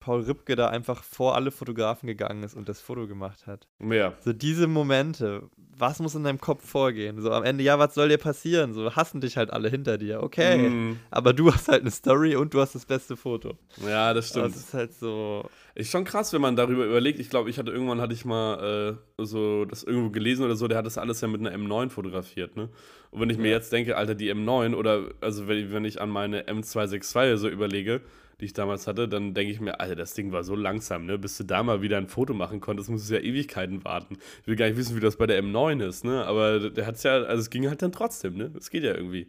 [0.00, 3.68] Paul Ripke da einfach vor alle Fotografen gegangen ist und das Foto gemacht hat.
[3.78, 4.14] Ja.
[4.20, 5.42] So diese Momente,
[5.76, 7.20] was muss in deinem Kopf vorgehen?
[7.20, 8.72] So am Ende, ja, was soll dir passieren?
[8.72, 10.70] So hassen dich halt alle hinter dir, okay.
[10.70, 10.98] Mm.
[11.10, 13.58] Aber du hast halt eine Story und du hast das beste Foto.
[13.86, 14.46] Ja, das stimmt.
[14.46, 15.44] Das ist halt so.
[15.74, 17.20] Ist schon krass, wenn man darüber überlegt.
[17.20, 20.66] Ich glaube, ich hatte irgendwann hatte ich mal äh, so das irgendwo gelesen oder so,
[20.66, 22.70] der hat das alles ja mit einer M9 fotografiert, ne?
[23.10, 26.08] Und wenn ich mir jetzt denke, Alter, die M9 oder also wenn, wenn ich an
[26.08, 28.00] meine M262 so überlege,
[28.40, 31.18] die ich damals hatte, dann denke ich mir, Alter, das Ding war so langsam, ne?
[31.18, 34.16] Bis du da mal wieder ein Foto machen konntest, musst du ja Ewigkeiten warten.
[34.40, 36.24] Ich will gar nicht wissen, wie das bei der M9 ist, ne?
[36.24, 38.52] Aber der hat es ja, also es ging halt dann trotzdem, ne?
[38.56, 39.28] Es geht ja irgendwie.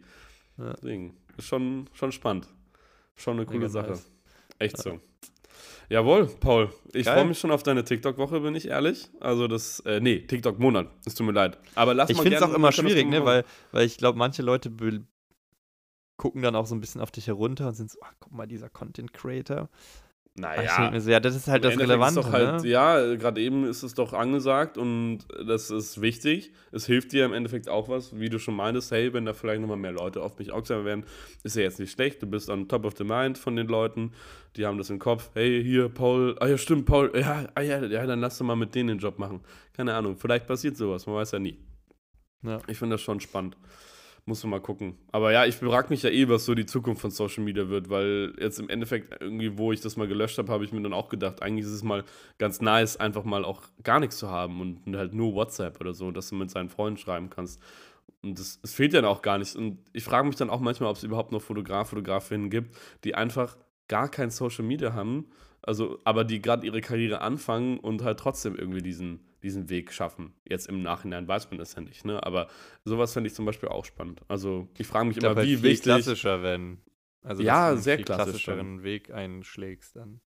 [0.58, 0.72] Ja.
[0.74, 2.48] Deswegen, ist schon, schon spannend.
[3.14, 3.90] Schon eine coole Sache.
[3.90, 4.10] Nice.
[4.58, 5.00] Echt so.
[5.88, 6.70] Jawohl, Paul.
[6.94, 9.10] Ich freue mich schon auf deine TikTok-Woche, bin ich ehrlich.
[9.20, 10.88] Also das, äh, nee, TikTok-Monat.
[11.04, 11.58] Es tut mir leid.
[11.74, 13.24] Aber lass ich mal Ich finde es auch immer schwierig, ne?
[13.26, 14.70] Weil, weil ich glaube, manche Leute
[16.22, 18.46] gucken dann auch so ein bisschen auf dich herunter und sind so, ach, guck mal,
[18.46, 19.68] dieser Content Creator.
[20.36, 22.30] Naja, so, ja, das ist halt das Relevante.
[22.30, 22.68] Halt, ne?
[22.68, 26.52] Ja, gerade eben ist es doch angesagt und das ist wichtig.
[26.70, 29.60] Es hilft dir im Endeffekt auch was, wie du schon meintest, hey, wenn da vielleicht
[29.60, 31.04] nochmal mehr Leute auf mich aufmerksam werden,
[31.42, 32.22] ist ja jetzt nicht schlecht.
[32.22, 34.12] Du bist on top of the mind von den Leuten,
[34.54, 35.30] die haben das im Kopf.
[35.34, 38.54] Hey, hier, Paul, ah ja, stimmt, Paul, ja, ah, ja, ja, dann lass du mal
[38.54, 39.40] mit denen den Job machen.
[39.72, 41.58] Keine Ahnung, vielleicht passiert sowas, man weiß ja nie.
[42.42, 42.60] Ja.
[42.68, 43.56] Ich finde das schon spannend.
[44.24, 44.96] Muss man mal gucken.
[45.10, 47.90] Aber ja, ich frage mich ja eh, was so die Zukunft von Social Media wird,
[47.90, 50.92] weil jetzt im Endeffekt irgendwie, wo ich das mal gelöscht habe, habe ich mir dann
[50.92, 52.04] auch gedacht, eigentlich ist es mal
[52.38, 56.12] ganz nice, einfach mal auch gar nichts zu haben und halt nur WhatsApp oder so,
[56.12, 57.60] dass du mit seinen Freunden schreiben kannst.
[58.22, 59.56] Und das, das fehlt ja auch gar nicht.
[59.56, 63.16] Und ich frage mich dann auch manchmal, ob es überhaupt noch Fotograf, Fotografinnen gibt, die
[63.16, 63.56] einfach
[63.88, 65.26] gar kein Social Media haben,
[65.62, 70.34] also aber die gerade ihre Karriere anfangen und halt trotzdem irgendwie diesen diesen Weg schaffen.
[70.48, 72.24] Jetzt im Nachhinein weiß man das ja nicht, ne?
[72.24, 72.48] Aber
[72.84, 74.22] sowas fände ich zum Beispiel auch spannend.
[74.28, 75.82] Also ich frage mich ich immer, wie halt wichtig.
[75.82, 76.78] klassischer, wenn.
[77.22, 80.20] Also ja, sehr viel klassischeren Weg einschlägst dann.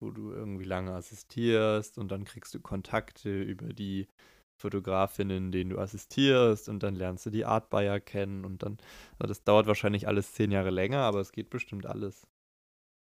[0.00, 4.08] Wo du irgendwie lange assistierst und dann kriegst du Kontakte über die
[4.56, 8.78] Fotografinnen, denen du assistierst und dann lernst du die Art Buyer kennen und dann,
[9.18, 12.26] also das dauert wahrscheinlich alles zehn Jahre länger, aber es geht bestimmt alles.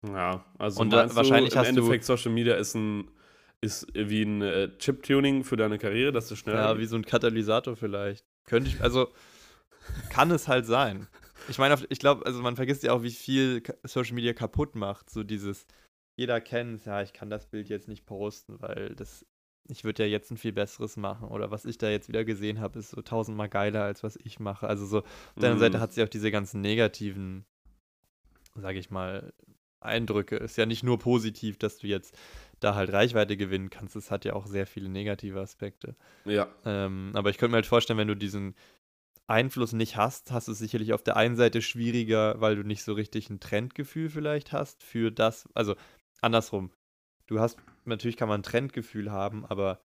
[0.07, 3.09] Ja, also und da, wahrscheinlich du, im Endeffekt Social Media ist ein
[3.61, 6.73] ist wie ein äh, Chip-Tuning für deine Karriere, dass du schneller.
[6.73, 8.25] Ja, wie so ein Katalysator vielleicht.
[8.45, 9.07] Könnte ich, also
[10.09, 11.07] kann es halt sein.
[11.47, 15.09] Ich meine, ich glaube, also man vergisst ja auch, wie viel Social Media kaputt macht.
[15.09, 15.65] So dieses,
[16.15, 19.25] jeder kennt es, ja, ich kann das Bild jetzt nicht posten, weil das,
[19.67, 21.29] ich würde ja jetzt ein viel besseres machen.
[21.29, 24.39] Oder was ich da jetzt wieder gesehen habe, ist so tausendmal geiler, als was ich
[24.39, 24.67] mache.
[24.67, 25.59] Also so, auf der mhm.
[25.59, 27.45] Seite hat sie auch diese ganzen negativen,
[28.55, 29.33] sage ich mal,
[29.85, 30.37] Eindrücke.
[30.37, 32.17] Ist ja nicht nur positiv, dass du jetzt
[32.59, 33.95] da halt Reichweite gewinnen kannst.
[33.95, 35.95] Es hat ja auch sehr viele negative Aspekte.
[36.25, 36.47] Ja.
[36.65, 38.55] Ähm, aber ich könnte mir halt vorstellen, wenn du diesen
[39.27, 42.83] Einfluss nicht hast, hast du es sicherlich auf der einen Seite schwieriger, weil du nicht
[42.83, 45.75] so richtig ein Trendgefühl vielleicht hast für das, also
[46.21, 46.71] andersrum.
[47.27, 49.81] Du hast, natürlich kann man ein Trendgefühl haben, aber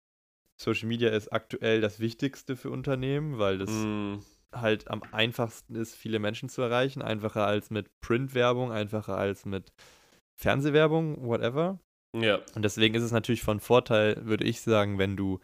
[0.57, 4.19] Social Media ist aktuell das Wichtigste für Unternehmen, weil das mm.
[4.55, 7.01] Halt am einfachsten ist, viele Menschen zu erreichen.
[7.01, 9.71] Einfacher als mit Printwerbung, einfacher als mit
[10.35, 11.79] Fernsehwerbung, whatever.
[12.13, 12.39] Ja.
[12.55, 15.39] Und deswegen ist es natürlich von Vorteil, würde ich sagen, wenn du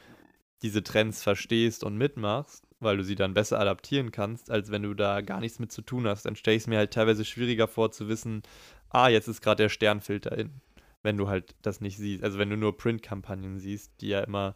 [0.62, 4.94] diese Trends verstehst und mitmachst, weil du sie dann besser adaptieren kannst, als wenn du
[4.94, 6.26] da gar nichts mit zu tun hast.
[6.26, 8.44] Dann stelle ich es mir halt teilweise schwieriger vor zu wissen,
[8.90, 10.62] ah, jetzt ist gerade der Sternfilter in,
[11.04, 12.24] wenn du halt das nicht siehst.
[12.24, 14.56] Also wenn du nur Printkampagnen siehst, die ja immer,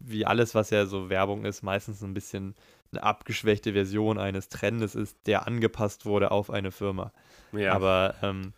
[0.00, 2.54] wie alles, was ja so Werbung ist, meistens ein bisschen
[2.92, 7.12] eine abgeschwächte Version eines Trendes ist, der angepasst wurde auf eine Firma.
[7.52, 7.72] Ja.
[7.72, 8.52] Aber ähm,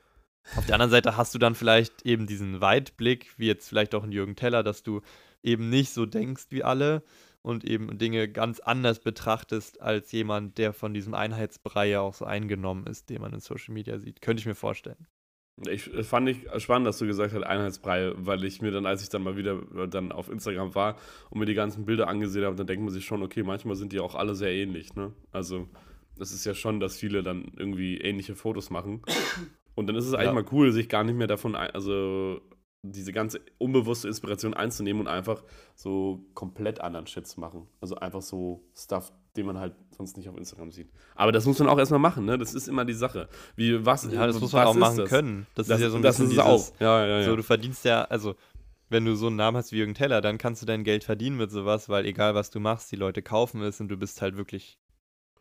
[0.56, 4.02] Auf der anderen Seite hast du dann vielleicht eben diesen Weitblick, wie jetzt vielleicht auch
[4.02, 5.00] ein Jürgen Teller, dass du
[5.42, 7.02] eben nicht so denkst wie alle
[7.42, 12.24] und eben Dinge ganz anders betrachtest als jemand, der von diesem Einheitsbrei ja auch so
[12.24, 14.20] eingenommen ist, den man in Social Media sieht.
[14.22, 15.06] Könnte ich mir vorstellen.
[15.68, 19.02] Ich äh, fand ich spannend, dass du gesagt hast Einheitsbrei, weil ich mir dann, als
[19.02, 20.96] ich dann mal wieder äh, dann auf Instagram war
[21.30, 23.92] und mir die ganzen Bilder angesehen habe, dann denkt man sich schon, okay, manchmal sind
[23.92, 25.12] die auch alle sehr ähnlich, ne?
[25.32, 25.68] Also,
[26.16, 29.02] das ist ja schon, dass viele dann irgendwie ähnliche Fotos machen.
[29.74, 30.32] Und dann ist es eigentlich Ja.
[30.32, 32.40] mal cool, sich gar nicht mehr davon, ein, also
[32.82, 35.42] diese ganze unbewusste Inspiration einzunehmen und einfach
[35.74, 37.66] so komplett anderen Shit zu machen.
[37.80, 40.90] Also einfach so Stuff, den man halt sonst nicht auf Instagram sieht.
[41.14, 42.38] Aber das muss man auch erstmal machen, ne?
[42.38, 43.28] Das ist immer die Sache.
[43.56, 45.08] Wie, was, Ja, das muss man auch machen das?
[45.08, 45.46] können.
[45.54, 46.80] Das, Das, ist ja so ein das bisschen ist es dieses, auch.
[46.80, 47.24] Ja, ja, ja.
[47.24, 48.36] So, du verdienst ja, also
[48.90, 51.36] wenn du so einen Namen hast wie Jürgen Teller, dann kannst du dein Geld verdienen
[51.36, 54.36] mit sowas, weil egal was du machst, die Leute kaufen es und du bist halt
[54.36, 54.78] wirklich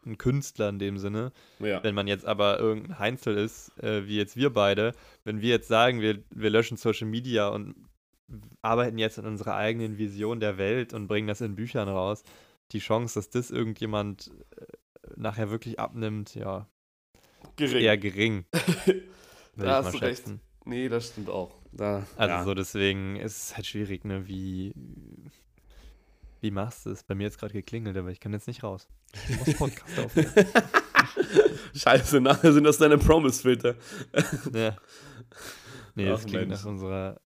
[0.05, 1.31] ein Künstler in dem Sinne.
[1.59, 1.83] ja.
[1.83, 4.93] Wenn man jetzt aber irgendein Heinzel ist, äh, wie jetzt wir beide,
[5.25, 7.75] wenn wir jetzt sagen, wir, wir löschen Social Media und
[8.61, 12.23] arbeiten jetzt an unserer eigenen Vision der Welt und bringen das in Büchern raus,
[12.71, 14.65] die Chance, dass das irgendjemand äh,
[15.15, 16.67] nachher wirklich abnimmt, ja,
[17.55, 17.81] Gering.
[17.81, 18.45] eher gering.
[19.55, 20.23] Da hast du recht.
[20.63, 21.53] Nee, das stimmt auch.
[21.73, 22.43] Da, Also ja.
[22.45, 24.25] so deswegen ist es halt schwierig, ne?
[24.25, 24.73] Wie,
[26.39, 27.03] wie machst du es?
[27.03, 28.87] Bei mir jetzt gerade geklingelt, aber ich kann jetzt nicht raus.
[29.27, 30.31] Ich muss Podcast aufnehmen.
[31.75, 33.75] Scheiße, nachher sind das deine Promise-Filter.
[34.53, 34.77] ja.
[35.95, 36.61] Nee, das Ach, klingt Mensch.
[36.61, 37.21] nach unserer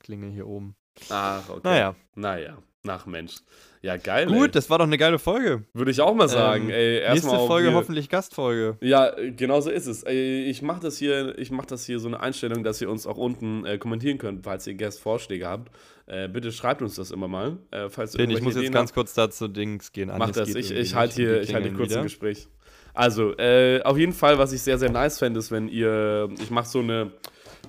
[0.00, 0.76] Klingel hier oben.
[1.08, 1.60] Ach, okay.
[1.64, 3.36] Naja, Naja, nach Mensch.
[3.82, 4.26] Ja, geil.
[4.26, 4.50] gut, ey.
[4.52, 5.64] das war doch eine geile Folge.
[5.74, 6.64] Würde ich auch mal sagen.
[6.64, 8.78] Ähm, ey, Nächste erstmal auch Folge hier- hoffentlich Gastfolge.
[8.80, 10.04] Ja, genau so ist es.
[10.04, 13.06] Ey, Ich mache das hier, ich mache das hier so eine Einstellung, dass ihr uns
[13.06, 15.70] auch unten äh, kommentieren könnt, falls ihr Gastvorschläge habt.
[16.06, 17.58] Äh, bitte schreibt uns das immer mal.
[17.70, 18.94] Äh, falls ich muss jetzt Ideen ganz habt.
[18.94, 20.08] kurz dazu Dings gehen.
[20.08, 22.48] Mach Agnes das, ich, ich halte hier, ich halte kurz ein Gespräch.
[22.94, 26.50] Also, äh, auf jeden Fall, was ich sehr, sehr nice fände, ist, wenn ihr, ich
[26.50, 27.10] mache so eine,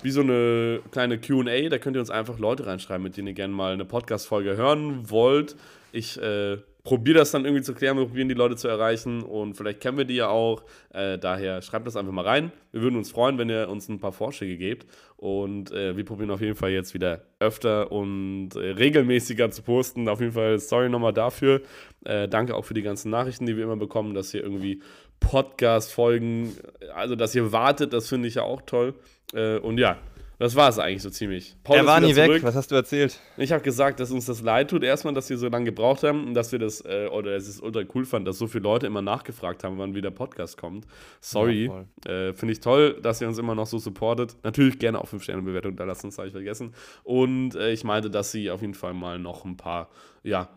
[0.04, 3.34] wie so eine kleine Q&A, da könnt ihr uns einfach Leute reinschreiben, mit denen ihr
[3.34, 5.56] gerne mal eine Podcast-Folge hören wollt.
[5.92, 9.54] Ich äh, probiere das dann irgendwie zu klären, wir probieren die Leute zu erreichen und
[9.54, 10.62] vielleicht kennen wir die ja auch.
[10.94, 12.52] Äh, daher schreibt das einfach mal rein.
[12.70, 14.86] Wir würden uns freuen, wenn ihr uns ein paar Vorschläge gebt
[15.16, 20.08] und äh, wir probieren auf jeden Fall jetzt wieder öfter und äh, regelmäßiger zu posten.
[20.08, 21.60] Auf jeden Fall sorry nochmal dafür.
[22.04, 24.80] Äh, danke auch für die ganzen Nachrichten, die wir immer bekommen, dass hier irgendwie
[25.18, 26.56] Podcast-Folgen,
[26.94, 28.94] also dass ihr wartet, das finde ich ja auch toll.
[29.32, 29.98] Äh, und ja,
[30.38, 31.56] das war es eigentlich so ziemlich.
[31.64, 32.26] Paul Er war nie weg.
[32.26, 32.42] zurück.
[32.42, 33.18] Was hast du erzählt?
[33.38, 36.26] Ich habe gesagt, dass uns das leid tut, erstmal, dass wir so lange gebraucht haben
[36.26, 38.64] und dass wir das, äh, oder dass ich es ultra cool fand, dass so viele
[38.64, 40.86] Leute immer nachgefragt haben, wann wieder Podcast kommt.
[41.22, 41.70] Sorry.
[42.06, 44.36] Ja, äh, Finde ich toll, dass ihr uns immer noch so supportet.
[44.42, 46.74] Natürlich gerne auch 5-Sterne-Bewertung da lassen, das habe ich vergessen.
[47.02, 49.88] Und äh, ich meinte, dass sie auf jeden Fall mal noch ein paar,
[50.22, 50.50] ja,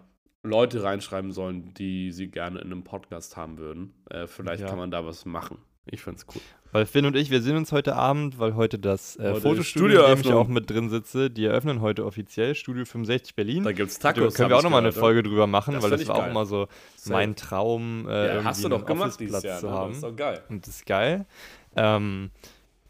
[0.43, 3.93] Leute reinschreiben sollen, die sie gerne in einem Podcast haben würden.
[4.09, 4.67] Äh, vielleicht Ja.
[4.69, 5.57] kann man da was machen.
[5.85, 6.41] Ich finde es cool.
[6.71, 10.03] Weil Finn und ich, wir sehen uns heute Abend, weil heute das äh, Heute Fotostudio,
[10.05, 13.63] in dem ich auch mit drin sitze, die eröffnen heute offiziell, Studio 65 Berlin.
[13.63, 14.35] Da gibt es Da Tacos.
[14.35, 14.93] können wir auch nochmal eine ne?
[14.93, 16.29] Folge drüber machen, Das weil das war auch geil.
[16.29, 16.67] immer so
[17.07, 19.59] mein Traum, äh, Ja, irgendwie hast du doch gemacht dieses Jahr.
[19.59, 19.71] zu Ne?
[19.71, 19.87] haben.
[19.89, 20.43] Das ist doch geil.
[20.49, 21.25] Und das ist geil.
[21.75, 22.29] Ähm,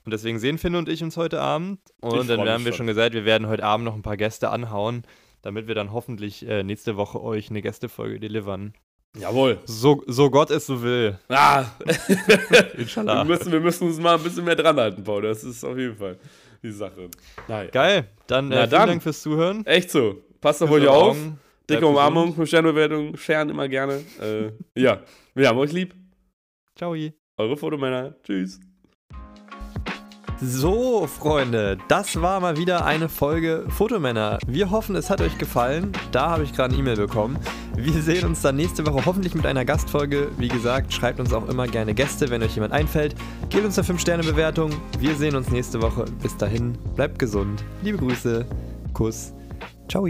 [0.03, 1.79] und deswegen sehen Finn und ich uns heute Abend.
[2.01, 2.79] Und Ich dann haben wir schon.
[2.79, 5.03] schon gesagt, wir werden heute Abend noch ein paar Gäste anhauen,
[5.41, 8.73] damit wir dann hoffentlich äh, nächste Woche euch eine Gästefolge delivern.
[9.17, 9.59] Jawohl.
[9.65, 11.17] So, so Gott es so will.
[11.29, 13.23] Ah, wir Inshallah.
[13.23, 15.23] müssen, wir müssen uns mal ein bisschen mehr dran halten, Paul.
[15.23, 16.17] Das ist auf jeden Fall
[16.61, 17.09] die Sache.
[17.47, 17.69] Naja.
[17.71, 18.09] Geil.
[18.27, 18.87] Dann, äh, vielen dann.
[18.89, 19.65] Dank fürs Zuhören.
[19.65, 20.21] Echt so.
[20.39, 21.17] Passt auf euch auf.
[21.17, 21.39] Augen.
[21.69, 22.35] Dicke Umarmung, gesund.
[22.37, 24.03] 5 Sternbewertung, scheren immer gerne.
[24.19, 25.03] Äh, ja,
[25.35, 25.93] wir haben euch lieb.
[26.75, 26.95] Ciao.
[27.37, 28.15] Eure Fotomänner.
[28.23, 28.59] Tschüss.
[30.41, 34.39] So, Freunde, das war mal wieder eine Folge Fotomänner.
[34.47, 35.91] Wir hoffen, es hat euch gefallen.
[36.13, 37.37] Da habe ich gerade eine E-Mail bekommen.
[37.75, 40.29] Wir sehen uns dann nächste Woche hoffentlich mit einer Gastfolge.
[40.37, 43.15] Wie gesagt, schreibt uns auch immer gerne Gäste, wenn euch jemand einfällt.
[43.49, 44.71] Gebt uns eine 5-Sterne-Bewertung.
[44.97, 46.05] Wir sehen uns nächste Woche.
[46.21, 47.61] Bis dahin, bleibt gesund.
[47.81, 48.45] Liebe Grüße.
[48.93, 49.33] Kuss.
[49.89, 50.07] Ciao.